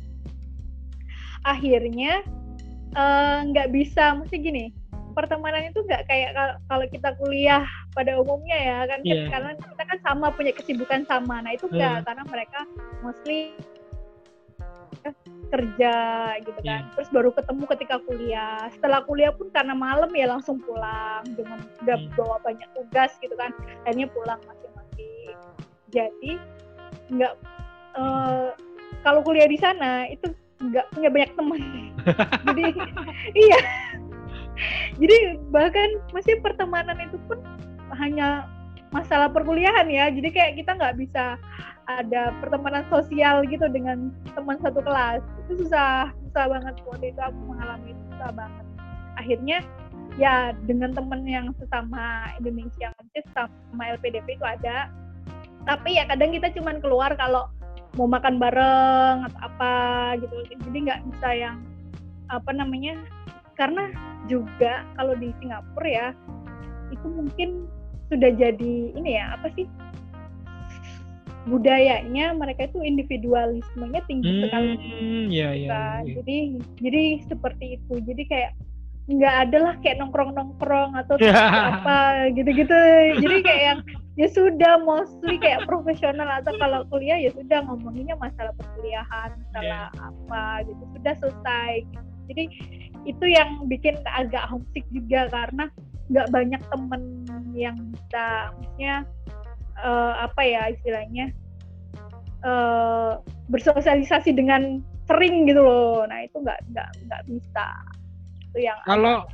Akhirnya 1.41 2.21
eh, 2.91 3.37
nggak 3.47 3.71
bisa 3.71 4.19
mesti 4.19 4.35
gini. 4.35 4.65
Pertemanan 5.15 5.71
itu 5.71 5.79
nggak 5.79 6.11
kayak 6.11 6.35
kal- 6.35 6.59
kalau 6.67 6.85
kita 6.91 7.09
kuliah 7.15 7.63
pada 7.95 8.19
umumnya 8.19 8.55
ya 8.55 8.79
kan 8.83 8.99
Iya. 9.03 9.31
karena 9.31 9.51
kita 9.55 9.83
kan 9.87 9.97
sama 10.03 10.27
punya 10.35 10.51
kesibukan 10.51 11.07
sama. 11.07 11.39
Nah, 11.39 11.55
itu 11.55 11.71
enggak 11.71 12.03
Hmm. 12.03 12.05
karena 12.07 12.23
mereka 12.27 12.59
mostly 12.99 13.55
kerja 15.51 15.93
gitu 16.47 16.59
kan. 16.63 16.87
Iya. 16.87 16.91
Terus 16.95 17.09
baru 17.11 17.29
ketemu 17.35 17.63
ketika 17.75 17.95
kuliah. 18.07 18.71
Setelah 18.71 19.03
kuliah 19.03 19.35
pun 19.35 19.51
karena 19.51 19.75
malam 19.75 20.07
ya 20.15 20.31
langsung 20.31 20.63
pulang 20.63 21.27
dengan 21.35 21.59
udah 21.83 21.97
Hmm. 21.99 22.13
bawa 22.15 22.37
banyak 22.41 22.69
tugas 22.71 23.11
gitu 23.19 23.35
kan. 23.35 23.51
Akhirnya 23.83 24.07
pulang 24.15 24.39
masing-masing. 24.47 25.35
Jadi 25.91 26.31
nggak 27.11 27.33
eh, 27.99 28.49
kalau 29.03 29.19
kuliah 29.27 29.47
di 29.51 29.59
sana 29.59 30.07
itu 30.07 30.31
nggak 30.63 30.87
punya 30.95 31.09
banyak 31.11 31.31
teman. 31.35 31.61
Jadi 32.47 32.63
iya. 33.35 33.59
Jadi 35.01 35.17
bahkan 35.49 35.89
masih 36.15 36.39
pertemanan 36.39 36.95
itu 37.01 37.17
pun 37.27 37.39
hanya 37.99 38.47
masalah 38.91 39.31
perkuliahan 39.31 39.87
ya. 39.87 40.11
Jadi 40.11 40.29
kayak 40.29 40.53
kita 40.59 40.71
nggak 40.75 40.95
bisa 40.99 41.39
ada 41.89 42.31
pertemanan 42.39 42.85
sosial 42.87 43.43
gitu 43.47 43.65
dengan 43.71 44.11
teman 44.35 44.59
satu 44.61 44.83
kelas. 44.83 45.23
Itu 45.47 45.65
susah 45.65 46.11
susah 46.29 46.45
banget. 46.51 46.75
Waktu 46.85 47.05
itu 47.15 47.21
aku 47.23 47.39
mengalami 47.47 47.95
itu 47.95 48.03
susah 48.15 48.31
banget. 48.35 48.65
Akhirnya 49.17 49.57
ya 50.19 50.51
dengan 50.67 50.91
temen 50.91 51.23
yang 51.23 51.55
sesama 51.55 52.35
Indonesia 52.37 52.91
sama 53.31 53.83
LPDP 53.97 54.37
itu 54.37 54.45
ada. 54.45 54.91
Tapi 55.63 55.97
ya 55.97 56.03
kadang 56.05 56.35
kita 56.35 56.51
cuman 56.51 56.83
keluar 56.83 57.15
kalau 57.15 57.47
mau 57.95 58.07
makan 58.07 58.39
bareng 58.39 59.27
atau 59.31 59.39
apa 59.39 59.73
gitu. 60.19 60.35
Jadi 60.67 60.77
nggak 60.87 61.01
bisa 61.11 61.29
yang 61.31 61.55
apa 62.31 62.51
namanya 62.55 62.95
karena 63.59 63.91
juga 64.31 64.87
kalau 64.95 65.13
di 65.19 65.35
Singapura 65.43 65.89
ya 65.91 66.07
itu 66.91 67.07
mungkin 67.07 67.67
sudah 68.11 68.29
jadi 68.35 68.73
ini 68.91 69.15
ya 69.15 69.39
apa 69.39 69.47
sih 69.55 69.63
budayanya 71.41 72.37
mereka 72.37 72.69
itu 72.69 72.85
individualismenya 72.85 74.01
tinggi 74.05 74.45
sekali 74.45 74.77
Hmm, 74.77 75.25
ya, 75.33 75.49
ya, 75.57 75.67
kan. 75.73 76.01
ya. 76.05 76.13
Jadi 76.21 76.37
jadi 76.77 77.03
seperti 77.25 77.65
itu. 77.81 77.93
Jadi 78.05 78.23
kayak 78.29 78.51
nggak 79.09 79.35
ada 79.49 79.57
lah 79.57 79.73
kayak 79.81 79.97
nongkrong-nongkrong 79.97 80.93
atau 80.93 81.17
apa 81.73 82.29
gitu-gitu. 82.37 82.77
Jadi 83.17 83.35
kayak 83.41 83.63
yang 83.65 83.79
ya 84.19 84.27
sudah 84.29 84.85
mostly 84.85 85.41
kayak 85.41 85.65
profesional 85.65 86.29
atau 86.29 86.53
kalau 86.61 86.85
kuliah 86.93 87.17
ya 87.17 87.33
sudah 87.33 87.65
ngomonginnya 87.65 88.13
masalah 88.21 88.53
perkuliahan, 88.53 89.33
masalah 89.49 89.89
apa 89.97 90.43
gitu. 90.69 90.83
Sudah 90.93 91.13
selesai. 91.17 91.71
gitu. 91.89 92.05
Jadi 92.29 92.43
itu 93.09 93.25
yang 93.25 93.65
bikin 93.65 93.97
agak 94.05 94.45
homesick 94.45 94.85
juga 94.93 95.25
karena 95.33 95.65
nggak 96.13 96.27
banyak 96.29 96.61
temen 96.69 97.01
yang 97.55 97.77
bisa 97.91 98.53
maksudnya 98.55 98.95
eh, 99.79 100.13
apa 100.21 100.41
ya 100.43 100.61
istilahnya 100.71 101.25
eh, 102.45 103.11
bersosialisasi 103.51 104.33
dengan 104.35 104.79
sering 105.09 105.49
gitu 105.49 105.61
loh. 105.61 106.07
Nah 106.07 106.23
itu 106.23 106.39
nggak 106.39 106.59
nggak 106.71 106.89
nggak 107.07 107.21
bisa. 107.27 107.67
Itu 108.51 108.57
yang 108.63 108.77
Kalau-. 108.87 109.27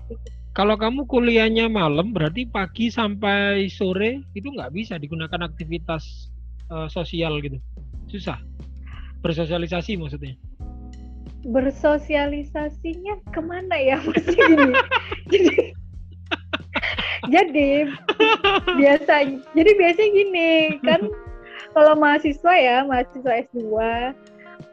Kalau 0.58 0.74
kamu 0.74 1.06
kuliahnya 1.06 1.70
malam, 1.70 2.18
berarti 2.18 2.50
pagi 2.50 2.90
sampai 2.90 3.70
sore 3.70 4.26
itu 4.34 4.50
nggak 4.50 4.74
bisa 4.74 4.98
digunakan 4.98 5.46
aktivitas 5.46 6.34
eh, 6.74 6.90
sosial 6.90 7.38
gitu. 7.46 7.62
Susah. 8.10 8.42
Bersosialisasi 9.22 10.02
maksudnya. 10.02 10.34
bersosialisasinya 11.48 13.24
ke 13.32 13.40
mana 13.40 13.80
ya 13.80 13.96
gini. 14.36 14.74
jadi 15.32 15.72
jadi 17.28 17.92
biasa 18.80 19.14
jadi 19.54 19.72
biasanya 19.76 20.10
gini 20.12 20.52
kan 20.84 21.02
kalau 21.76 21.94
mahasiswa 21.94 22.54
ya 22.58 22.82
mahasiswa 22.88 23.46
S2 23.52 23.62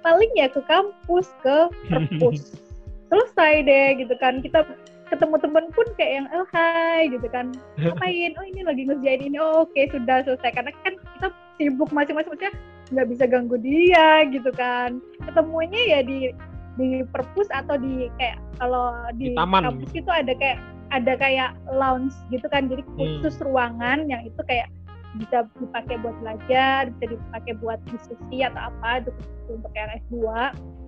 paling 0.05 0.31
ya 0.37 0.53
ke 0.53 0.61
kampus 0.69 1.33
ke 1.41 1.57
perpus. 1.89 2.61
Selesai 3.09 3.65
deh 3.65 3.89
gitu 4.05 4.15
kan. 4.21 4.45
Kita 4.45 4.65
ketemu 5.09 5.37
temen 5.41 5.65
pun 5.73 5.87
kayak 5.97 6.13
yang 6.21 6.27
oh 6.37 6.49
hai 6.53 7.09
gitu 7.09 7.25
kan. 7.33 7.53
Ngapain? 7.81 8.33
Oh 8.37 8.45
ini 8.45 8.61
lagi 8.65 8.83
ngerjain 8.85 9.21
ini. 9.25 9.37
Oh, 9.41 9.65
oke 9.65 9.81
sudah 9.93 10.25
selesai. 10.25 10.53
Karena 10.53 10.73
kan 10.85 10.95
kita 10.97 11.29
sibuk 11.57 11.89
masing-masing 11.93 12.33
maksudnya 12.37 12.53
nggak 12.93 13.09
bisa 13.17 13.25
ganggu 13.29 13.57
dia 13.61 14.29
gitu 14.29 14.51
kan. 14.53 15.01
Ketemunya 15.25 15.81
ya 15.89 16.01
di 16.05 16.33
di 16.75 17.07
perpus 17.07 17.49
atau 17.55 17.79
di 17.79 18.11
kayak 18.19 18.37
kalau 18.61 18.93
di, 19.17 19.33
Di 19.33 19.39
taman. 19.39 19.63
kampus 19.73 19.93
itu 19.95 20.11
ada 20.11 20.33
kayak 20.37 20.59
ada 20.95 21.19
kayak 21.19 21.51
lounge 21.75 22.15
gitu 22.31 22.47
kan 22.47 22.71
jadi 22.71 22.87
Hmm. 22.87 23.19
khusus 23.21 23.43
ruangan 23.43 24.07
yang 24.07 24.23
itu 24.23 24.39
kayak 24.47 24.71
bisa 25.19 25.47
dipakai 25.59 25.99
buat 26.03 26.15
belajar 26.23 26.91
bisa 26.95 27.05
dipakai 27.19 27.53
buat 27.63 27.79
diskusi 27.91 28.43
atau 28.43 28.71
apa 28.71 29.03
itu 29.03 29.11
khusus 29.15 29.63
untuk 29.63 29.73
yang 29.75 29.91
S2 30.07 30.15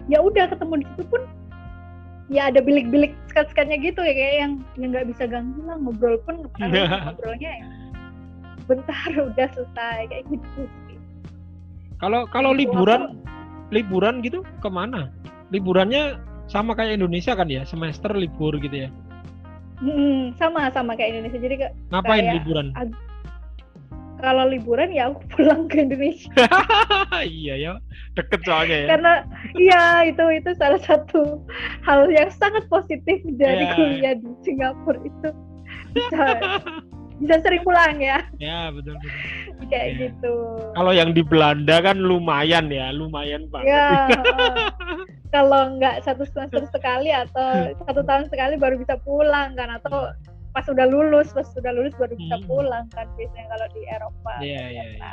ya 0.07 0.19
udah 0.23 0.45
ketemu 0.51 0.75
di 0.83 0.87
situ 0.95 1.03
pun 1.11 1.23
ya 2.27 2.51
ada 2.51 2.59
bilik-bilik 2.59 3.15
sekat-sekatnya 3.31 3.79
gitu 3.83 4.03
ya 4.03 4.15
kayak 4.15 4.35
yang 4.43 4.53
yang 4.79 4.89
nggak 4.95 5.07
bisa 5.15 5.31
ganggu 5.31 5.63
lah 5.63 5.79
ngobrol 5.79 6.19
pun 6.27 6.47
paling 6.59 6.75
ngobrolnya 7.07 7.51
ya 7.63 7.67
bentar 8.67 9.11
udah 9.31 9.47
selesai 9.55 10.11
kayak 10.11 10.25
gitu. 10.27 10.63
Kalau 12.03 12.27
kalau 12.29 12.53
Itu 12.53 12.67
liburan 12.67 13.23
liburan 13.71 14.21
gitu 14.27 14.43
ke 14.61 14.69
mana? 14.69 15.09
Liburannya 15.55 16.19
sama 16.51 16.75
kayak 16.75 16.99
Indonesia 16.99 17.39
kan 17.39 17.47
ya, 17.47 17.63
semester 17.63 18.11
libur 18.15 18.59
gitu 18.59 18.87
ya. 18.87 18.89
Hmm, 19.77 20.33
sama 20.35 20.73
sama 20.73 20.97
kayak 20.97 21.13
Indonesia 21.13 21.37
jadi 21.39 21.57
ke- 21.59 21.75
Ngapain 21.91 22.23
Kayak 22.23 22.35
liburan? 22.41 22.67
kalau 24.17 24.49
liburan 24.49 24.89
ya 24.91 25.13
aku 25.13 25.21
pulang 25.37 25.69
ke 25.69 25.85
Indonesia 25.85 26.33
iya 27.23 27.55
ya, 27.55 27.73
deket 28.17 28.41
soalnya 28.43 28.77
ya. 28.81 28.89
karena 28.97 29.13
iya 29.55 29.83
itu 30.09 30.25
itu 30.33 30.51
salah 30.57 30.81
satu 30.81 31.45
hal 31.85 32.09
yang 32.09 32.33
sangat 32.33 32.65
positif 32.67 33.21
dari 33.37 33.61
Iya. 33.63 33.77
kuliah 33.77 34.15
di 34.17 34.29
Singapura 34.41 34.97
itu 35.05 35.29
bisa 35.93 36.25
bisa 37.21 37.35
sering 37.41 37.61
pulang 37.61 38.01
ya 38.01 38.25
ya 38.37 38.73
betul 38.73 38.97
betul. 38.97 39.46
Kayak 39.65 39.87
Iya. 39.89 39.99
gitu 40.09 40.35
Kalau 40.73 40.93
yang 40.93 41.11
di 41.11 41.21
Belanda 41.21 41.81
kan 41.81 41.97
lumayan 41.97 42.69
ya, 42.69 42.91
lumayan 42.91 43.49
banget. 43.49 43.73
ya 43.73 43.89
kalau 45.35 45.75
nggak 45.75 46.01
satu 46.01 46.23
semester 46.25 46.65
sekali 46.69 47.11
atau 47.11 47.73
satu 47.83 48.01
tahun 48.01 48.25
sekali 48.27 48.55
baru 48.55 48.77
bisa 48.77 48.97
pulang 48.99 49.53
kan 49.53 49.69
atau 49.75 50.13
pas 50.51 50.65
udah 50.65 50.85
lulus 50.85 51.29
pas 51.31 51.45
sudah 51.47 51.69
lulus 51.71 51.93
baru 51.95 52.15
bisa 52.15 52.37
Hmm. 52.37 52.47
pulang 52.47 52.85
kan 52.91 53.05
biasanya 53.15 53.47
kalau 53.51 53.67
di 53.71 53.83
Eropa 53.87 54.35
Iya, 54.39 54.63
iya, 54.67 54.85
iya. 54.91 55.11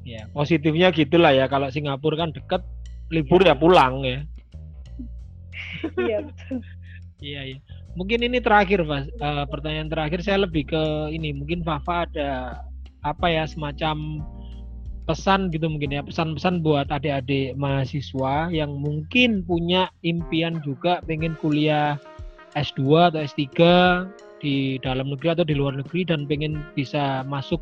Ya, 0.00 0.22
positifnya 0.30 0.88
gitulah 0.90 1.30
ya. 1.30 1.44
Kalau 1.44 1.68
Singapura 1.68 2.16
kan 2.18 2.32
deket, 2.32 2.64
libur 3.08 3.44
ya 3.44 3.52
pulang 3.52 4.00
ya. 4.00 4.24
iya 5.98 6.18
betul 6.26 6.64
Iya, 7.20 7.40
iya. 7.46 7.58
Mungkin 7.92 8.24
ini 8.24 8.40
terakhir, 8.40 8.80
Mas. 8.80 9.04
Eh, 9.06 9.44
pertanyaan 9.46 9.92
terakhir 9.92 10.24
saya 10.24 10.40
lebih 10.40 10.64
ke 10.64 10.82
ini. 11.12 11.36
Mungkin 11.36 11.60
Fafa 11.60 12.08
ada 12.08 12.30
apa 13.06 13.26
ya 13.28 13.44
semacam 13.48 14.20
pesan 15.08 15.50
gitu 15.50 15.66
mungkin 15.66 15.90
ya 15.90 16.02
pesan-pesan 16.06 16.62
buat 16.62 16.86
adik-adik 16.92 17.58
mahasiswa 17.58 18.46
yang 18.54 18.78
mungkin 18.78 19.42
punya 19.42 19.90
impian 20.06 20.62
juga 20.62 21.02
pengen 21.02 21.34
kuliah 21.42 21.98
S2 22.54 23.10
atau 23.10 23.20
S3 23.26 23.46
di 24.38 24.78
dalam 24.80 25.10
negeri 25.10 25.34
atau 25.34 25.46
di 25.46 25.58
luar 25.58 25.74
negeri 25.76 26.06
dan 26.06 26.30
pengen 26.30 26.62
bisa 26.78 27.26
masuk 27.26 27.58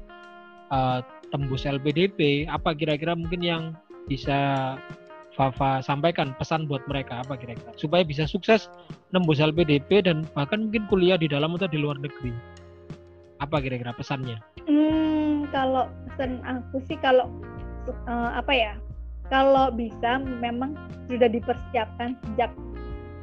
eh, 0.70 1.01
tembus 1.33 1.64
LPDP 1.64 2.48
apa 2.48 2.77
kira-kira 2.77 3.16
mungkin 3.16 3.40
yang 3.40 3.62
bisa 4.09 4.77
Fafa 5.38 5.79
sampaikan 5.87 6.35
pesan 6.35 6.66
buat 6.66 6.83
mereka 6.90 7.22
apa 7.22 7.38
kira-kira? 7.38 7.70
Supaya 7.79 8.03
bisa 8.03 8.27
sukses 8.27 8.66
nembus 9.14 9.38
LPDP 9.38 10.03
dan 10.03 10.27
bahkan 10.35 10.66
mungkin 10.66 10.90
kuliah 10.90 11.14
di 11.14 11.31
dalam 11.31 11.55
atau 11.55 11.70
di 11.70 11.79
luar 11.79 11.94
negeri. 12.03 12.35
Apa 13.38 13.62
kira-kira 13.62 13.94
pesannya? 13.94 14.42
Hmm, 14.66 15.17
kalau 15.50 15.90
pesan 16.11 16.40
aku 16.44 16.82
sih 16.87 16.98
kalau 17.00 17.30
eh, 17.88 18.30
apa 18.37 18.52
ya? 18.52 18.74
Kalau 19.28 19.68
bisa 19.72 20.16
memang 20.20 20.72
sudah 21.12 21.28
dipersiapkan 21.28 22.16
sejak 22.24 22.48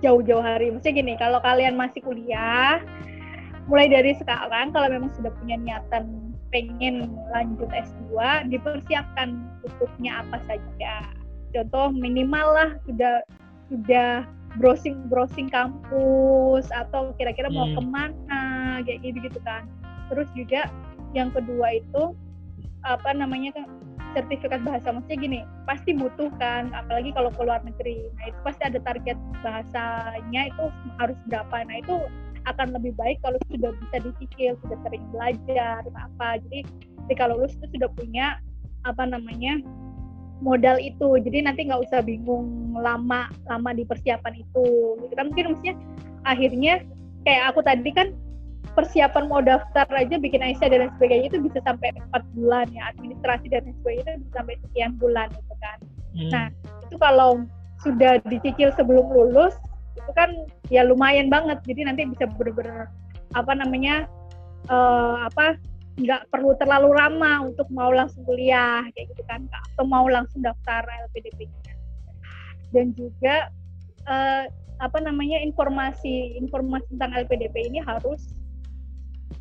jauh-jauh 0.06 0.44
hari. 0.44 0.70
Maksudnya 0.70 1.02
gini, 1.02 1.14
kalau 1.18 1.42
kalian 1.42 1.74
masih 1.74 2.06
kuliah, 2.06 2.78
mulai 3.66 3.90
dari 3.90 4.14
sekarang 4.14 4.70
kalau 4.70 4.88
memang 4.90 5.10
sudah 5.18 5.34
punya 5.42 5.58
niatan 5.58 6.34
pengen 6.54 7.10
lanjut 7.34 7.68
S2 7.74 8.14
dipersiapkan 8.54 9.42
tutupnya 9.66 10.22
apa 10.22 10.38
saja 10.46 11.10
contoh 11.52 11.90
minimal 11.92 12.48
lah 12.54 12.70
sudah 12.86 13.26
sudah 13.74 14.10
browsing 14.62 15.10
browsing 15.10 15.50
kampus 15.50 16.70
atau 16.70 17.12
kira-kira 17.18 17.50
mau 17.50 17.66
hmm. 17.66 17.76
ke 17.76 17.82
mana 17.90 18.44
kayak 18.86 19.00
gitu 19.02 19.18
gitu 19.26 19.40
kan 19.42 19.66
terus 20.14 20.30
juga 20.38 20.70
yang 21.16 21.32
kedua 21.32 21.80
itu 21.80 22.14
apa 22.86 23.16
namanya 23.16 23.56
kan 23.56 23.66
sertifikat 24.14 24.64
bahasa. 24.64 24.94
Maksudnya 24.94 25.20
gini 25.20 25.40
pasti 25.68 25.92
butuh 25.92 26.32
kan 26.40 26.72
apalagi 26.72 27.12
kalau 27.16 27.32
ke 27.32 27.42
luar 27.44 27.64
negeri. 27.64 28.12
Nah 28.16 28.32
itu 28.32 28.40
pasti 28.44 28.62
ada 28.68 28.80
target 28.84 29.18
bahasanya 29.42 30.42
itu 30.52 30.66
harus 31.00 31.18
berapa. 31.28 31.56
Nah 31.68 31.78
itu 31.82 31.96
akan 32.46 32.78
lebih 32.78 32.94
baik 32.96 33.18
kalau 33.26 33.42
sudah 33.50 33.74
bisa 33.74 33.98
dicicil 34.06 34.54
sudah 34.64 34.78
sering 34.86 35.04
belajar 35.12 35.82
apa. 35.98 36.40
Jadi 36.48 36.60
ketika 37.08 37.32
lulus 37.32 37.58
itu 37.60 37.80
sudah 37.80 37.90
punya 37.96 38.38
apa 38.86 39.04
namanya 39.04 39.60
modal 40.40 40.80
itu. 40.80 41.20
Jadi 41.20 41.44
nanti 41.44 41.68
nggak 41.68 41.84
usah 41.90 42.06
bingung 42.06 42.78
lama 42.78 43.28
lama 43.50 43.70
di 43.76 43.84
persiapan 43.84 44.40
itu. 44.40 44.96
Kan 45.18 45.34
mungkin 45.34 45.56
maksudnya 45.56 45.76
akhirnya 46.24 46.74
kayak 47.26 47.52
aku 47.52 47.60
tadi 47.66 47.90
kan 47.92 48.14
persiapan 48.76 49.26
mau 49.32 49.42
daftar 49.42 49.88
aja 49.96 50.16
bikin 50.20 50.44
Aisyah 50.44 50.68
dan 50.68 50.92
sebagainya 51.00 51.32
itu 51.32 51.40
bisa 51.42 51.64
sampai 51.64 51.96
empat 51.96 52.24
bulan 52.36 52.68
ya. 52.76 52.92
Administrasi 52.94 53.48
dan 53.50 53.64
sebagainya 53.82 54.04
itu 54.06 54.22
bisa 54.28 54.34
sampai 54.44 54.56
sekian 54.70 54.92
bulan 55.00 55.28
gitu 55.32 55.56
kan. 55.64 55.78
Hmm. 56.16 56.32
nah 56.32 56.48
itu 56.88 56.96
kalau 56.96 57.44
sudah 57.84 58.24
dicicil 58.32 58.72
sebelum 58.80 59.04
lulus 59.12 59.52
itu 59.96 60.12
kan 60.16 60.32
ya 60.68 60.84
lumayan 60.84 61.32
banget. 61.32 61.60
Jadi 61.64 61.88
nanti 61.88 62.04
bisa 62.08 62.28
bener-bener 62.36 62.92
apa 63.36 63.52
namanya 63.56 64.08
uh, 64.70 65.28
apa 65.28 65.60
nggak 65.96 66.28
perlu 66.28 66.52
terlalu 66.60 66.92
lama 66.92 67.48
untuk 67.48 67.68
mau 67.72 67.88
langsung 67.88 68.28
kuliah 68.28 68.84
kayak 68.92 69.16
gitu 69.16 69.24
kan 69.32 69.48
atau 69.48 69.88
mau 69.88 70.04
langsung 70.12 70.44
daftar 70.44 70.84
LPDP-nya 71.08 71.72
dan 72.76 72.92
juga 72.92 73.48
uh, 74.04 74.44
apa 74.84 75.00
namanya 75.00 75.40
informasi 75.40 76.36
informasi 76.36 76.84
tentang 76.92 77.16
LPDP 77.16 77.72
ini 77.72 77.80
harus 77.80 78.36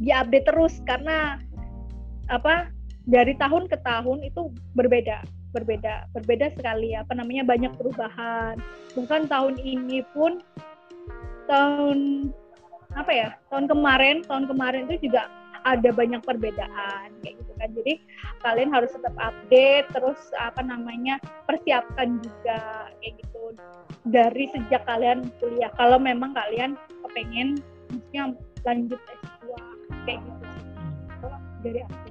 diupdate 0.03 0.47
terus 0.49 0.79
karena 0.89 1.39
apa 2.33 2.73
dari 3.05 3.37
tahun 3.37 3.69
ke 3.69 3.77
tahun 3.85 4.25
itu 4.25 4.49
berbeda 4.73 5.21
berbeda 5.55 6.11
berbeda 6.11 6.51
sekali 6.59 6.99
apa 6.99 7.15
namanya 7.15 7.47
banyak 7.47 7.71
perubahan. 7.79 8.59
Bukan 8.99 9.31
tahun 9.31 9.55
ini 9.63 10.03
pun 10.11 10.43
tahun 11.47 12.31
apa 12.99 13.13
ya 13.15 13.29
tahun 13.55 13.71
kemarin 13.71 14.27
tahun 14.27 14.51
kemarin 14.51 14.91
itu 14.91 15.07
juga 15.11 15.31
ada 15.65 15.95
banyak 15.95 16.21
perbedaan 16.27 17.09
kayak 17.23 17.35
gitu 17.39 17.53
kan. 17.57 17.71
Jadi 17.73 17.93
kalian 18.43 18.71
harus 18.75 18.91
tetap 18.93 19.15
update 19.17 19.87
terus 19.95 20.21
apa 20.37 20.61
namanya 20.61 21.23
persiapkan 21.47 22.19
juga 22.21 22.91
kayak 23.01 23.15
gitu. 23.23 23.43
Dari 24.11 24.45
sejak 24.53 24.85
kalian 24.85 25.31
kuliah 25.39 25.73
kalau 25.79 25.97
memang 25.97 26.35
kalian 26.35 26.77
kepengen 27.07 27.63
maksudnya 27.89 28.35
lanjut 28.67 29.01
S2 29.01 29.34
kayak 30.05 30.21
gitu. 30.23 30.47
Kalau 31.21 31.39
dari 31.63 31.81
aku. 31.85 32.09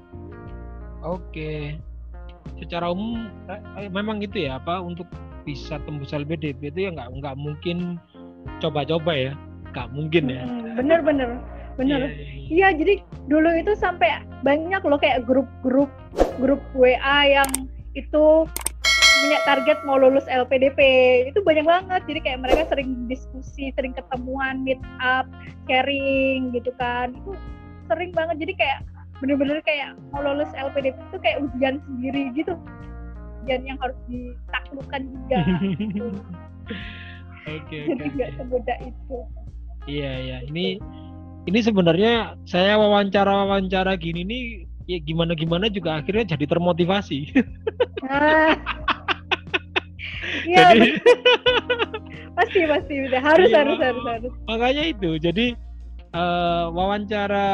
Oke. 1.03 1.53
Secara 2.59 2.91
umum 2.93 3.27
eh, 3.79 3.89
memang 3.91 4.23
gitu 4.23 4.47
ya 4.47 4.61
apa 4.61 4.79
untuk 4.79 5.07
bisa 5.43 5.75
tembus 5.83 6.15
LPDP 6.15 6.71
itu 6.71 6.87
ya 6.87 6.89
nggak 6.95 7.09
nggak 7.19 7.35
mungkin 7.35 7.99
coba-coba 8.63 9.11
ya. 9.13 9.31
Nggak 9.73 9.87
mungkin 9.91 10.23
ya. 10.31 10.43
Bener-bener 10.79 11.41
bener 11.73 12.05
iya, 12.05 12.09
iya, 12.13 12.21
iya. 12.21 12.45
iya 12.53 12.67
jadi 12.77 12.93
dulu 13.25 13.49
itu 13.57 13.73
sampai 13.73 14.21
banyak 14.45 14.81
loh 14.85 14.99
kayak 15.01 15.25
grup-grup 15.25 15.89
grup 16.37 16.61
WA 16.77 17.19
yang 17.25 17.49
itu 17.97 18.45
punya 19.23 19.39
target 19.47 19.79
mau 19.87 19.95
lulus 19.95 20.27
LPDP 20.27 20.79
itu 21.31 21.39
banyak 21.41 21.63
banget 21.63 22.01
jadi 22.05 22.19
kayak 22.19 22.39
mereka 22.43 22.61
sering 22.67 23.07
diskusi 23.07 23.71
sering 23.73 23.95
ketemuan 23.95 24.61
meet 24.67 24.81
up 24.99 25.23
sharing 25.71 26.51
gitu 26.51 26.75
kan. 26.75 27.15
Itu 27.15 27.31
sering 27.93 28.11
banget 28.11 28.35
jadi 28.41 28.53
kayak 28.57 28.79
bener-bener 29.21 29.59
kayak 29.63 29.95
mau 30.09 30.25
lulus 30.25 30.49
LPDP 30.57 30.97
itu 30.97 31.17
kayak 31.21 31.37
ujian 31.45 31.75
sendiri 31.85 32.23
gitu 32.33 32.53
ujian 33.45 33.61
yang 33.63 33.77
harus 33.79 33.97
ditaklukkan 34.09 35.01
juga 35.07 35.39
gitu. 35.79 36.05
okay, 37.47 37.81
jadi 37.93 38.05
nggak 38.09 38.29
okay. 38.33 38.37
semudah 38.41 38.77
itu 38.81 39.17
iya 39.85 40.11
iya 40.19 40.37
ini 40.49 40.81
ini 41.43 41.59
sebenarnya 41.59 42.39
saya 42.47 42.79
wawancara 42.79 43.45
wawancara 43.45 43.99
gini 43.99 44.23
nih 44.23 44.43
ya 44.87 44.99
gimana 44.99 45.35
gimana 45.35 45.65
juga 45.71 45.99
akhirnya 45.99 46.35
jadi 46.35 46.45
termotivasi. 46.47 47.31
Ah. 48.07 48.55
ya, 50.51 50.75
jadi 50.75 50.89
pasti 52.37 52.59
pasti 52.67 52.93
udah 53.07 53.21
harus 53.21 53.47
iya, 53.51 53.57
harus 53.63 53.79
harus 53.79 54.03
harus. 54.07 54.33
Makanya 54.47 54.83
itu 54.91 55.09
jadi 55.19 55.55
uh, 56.13 56.69
wawancara 56.71 57.49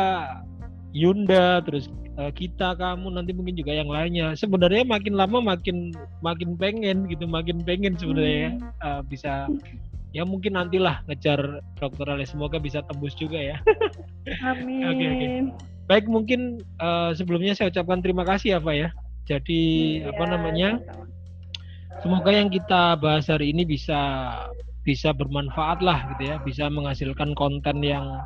Yunda 0.93 1.63
terus 1.65 1.89
uh, 2.19 2.31
kita 2.33 2.75
kamu 2.75 3.13
nanti 3.15 3.31
mungkin 3.31 3.55
juga 3.55 3.73
yang 3.73 3.89
lainnya 3.89 4.35
sebenarnya 4.35 4.83
makin 4.85 5.15
lama 5.15 5.39
makin 5.39 5.95
makin 6.19 6.59
pengen 6.59 7.07
gitu 7.07 7.25
makin 7.25 7.63
pengen 7.63 7.95
sebenarnya 7.95 8.59
hmm. 8.59 8.69
uh, 8.83 9.01
bisa 9.05 9.47
ya 10.09 10.25
mungkin 10.25 10.57
nantilah 10.57 11.05
ngejar 11.05 11.61
doktoral 11.77 12.17
semoga 12.25 12.57
bisa 12.57 12.81
tembus 12.85 13.13
juga 13.13 13.37
ya. 13.37 13.57
Amin. 14.49 14.85
Oke 14.85 14.95
okay, 14.97 15.07
okay. 15.13 15.29
Baik 15.89 16.05
mungkin 16.05 16.61
uh, 16.81 17.13
sebelumnya 17.13 17.57
saya 17.57 17.73
ucapkan 17.73 18.01
terima 18.01 18.25
kasih 18.25 18.57
ya 18.57 18.59
Pak 18.61 18.75
ya. 18.77 18.89
Jadi 19.29 19.61
ya, 20.01 20.09
apa 20.13 20.23
namanya? 20.25 20.69
Semoga 22.01 22.31
yang 22.31 22.49
kita 22.49 22.97
bahas 22.97 23.27
hari 23.29 23.51
ini 23.53 23.65
bisa 23.65 23.97
bisa 24.85 25.13
bermanfaat 25.13 25.83
lah 25.85 26.09
gitu 26.15 26.33
ya, 26.33 26.35
bisa 26.41 26.65
menghasilkan 26.71 27.37
konten 27.37 27.81
yang 27.83 28.21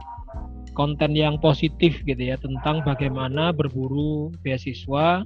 konten 0.74 1.14
yang 1.14 1.38
positif 1.38 2.02
gitu 2.06 2.20
ya 2.20 2.38
tentang 2.38 2.82
bagaimana 2.86 3.54
berburu 3.54 4.34
beasiswa 4.42 5.26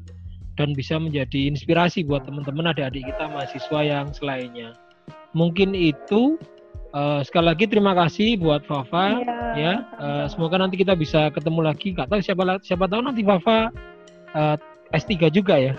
dan 0.57 0.73
bisa 0.73 0.97
menjadi 0.97 1.47
inspirasi 1.47 2.03
buat 2.03 2.25
teman-teman 2.27 2.73
adik-adik 2.73 3.07
kita 3.07 3.25
mahasiswa 3.31 3.79
yang 3.83 4.07
selainnya 4.11 4.75
mungkin 5.31 5.71
itu 5.75 6.35
uh, 6.91 7.21
sekali 7.23 7.51
lagi 7.51 7.65
terima 7.69 7.95
kasih 7.95 8.39
buat 8.41 8.65
Fafa 8.67 9.21
ya, 9.23 9.39
ya. 9.55 9.73
Uh, 9.97 10.25
semoga 10.27 10.59
nanti 10.59 10.79
kita 10.79 10.97
bisa 10.97 11.29
ketemu 11.31 11.71
lagi 11.71 11.93
Gak 11.95 12.09
tahu 12.11 12.19
siapa 12.19 12.59
siapa 12.63 12.85
tahu 12.89 13.01
nanti 13.05 13.21
Fafa 13.23 13.71
uh, 14.35 14.55
eh, 14.91 14.97
S3 14.97 15.31
juga 15.31 15.55
ya 15.59 15.73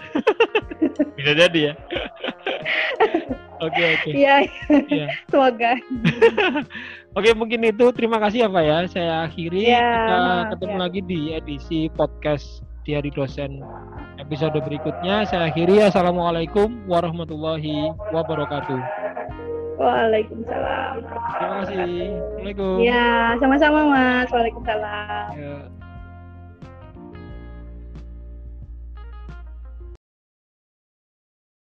bisa 1.18 1.32
jadi 1.34 1.60
ya 1.72 1.74
Oke 3.58 3.82
oke. 3.98 4.10
Iya. 4.14 4.46
Ya. 4.86 5.08
Semoga. 5.26 5.72
oke 7.18 7.30
mungkin 7.34 7.60
itu 7.66 7.86
terima 7.90 8.22
kasih 8.22 8.46
ya 8.46 8.48
Pak 8.48 8.62
ya. 8.62 8.78
Saya 8.86 9.14
akhiri 9.26 9.62
ya, 9.66 9.82
kita 9.82 10.18
ketemu 10.54 10.74
ya. 10.78 10.80
lagi 10.86 11.00
di 11.02 11.20
edisi 11.34 11.80
podcast 11.90 12.62
Diari 12.86 13.10
Dosen 13.10 13.58
episode 14.22 14.54
berikutnya. 14.62 15.26
Saya 15.26 15.50
akhiri. 15.50 15.82
Assalamualaikum 15.82 16.86
warahmatullahi 16.86 17.90
wabarakatuh. 18.14 18.80
Waalaikumsalam. 19.78 20.94
Terima 21.06 21.54
kasih. 21.62 21.86
Assalamualaikum. 22.18 22.76
Ya, 22.82 23.34
sama-sama 23.38 23.80
Mas. 23.90 24.28
Waalaikumsalam. 24.30 25.26
Ya. 25.34 25.77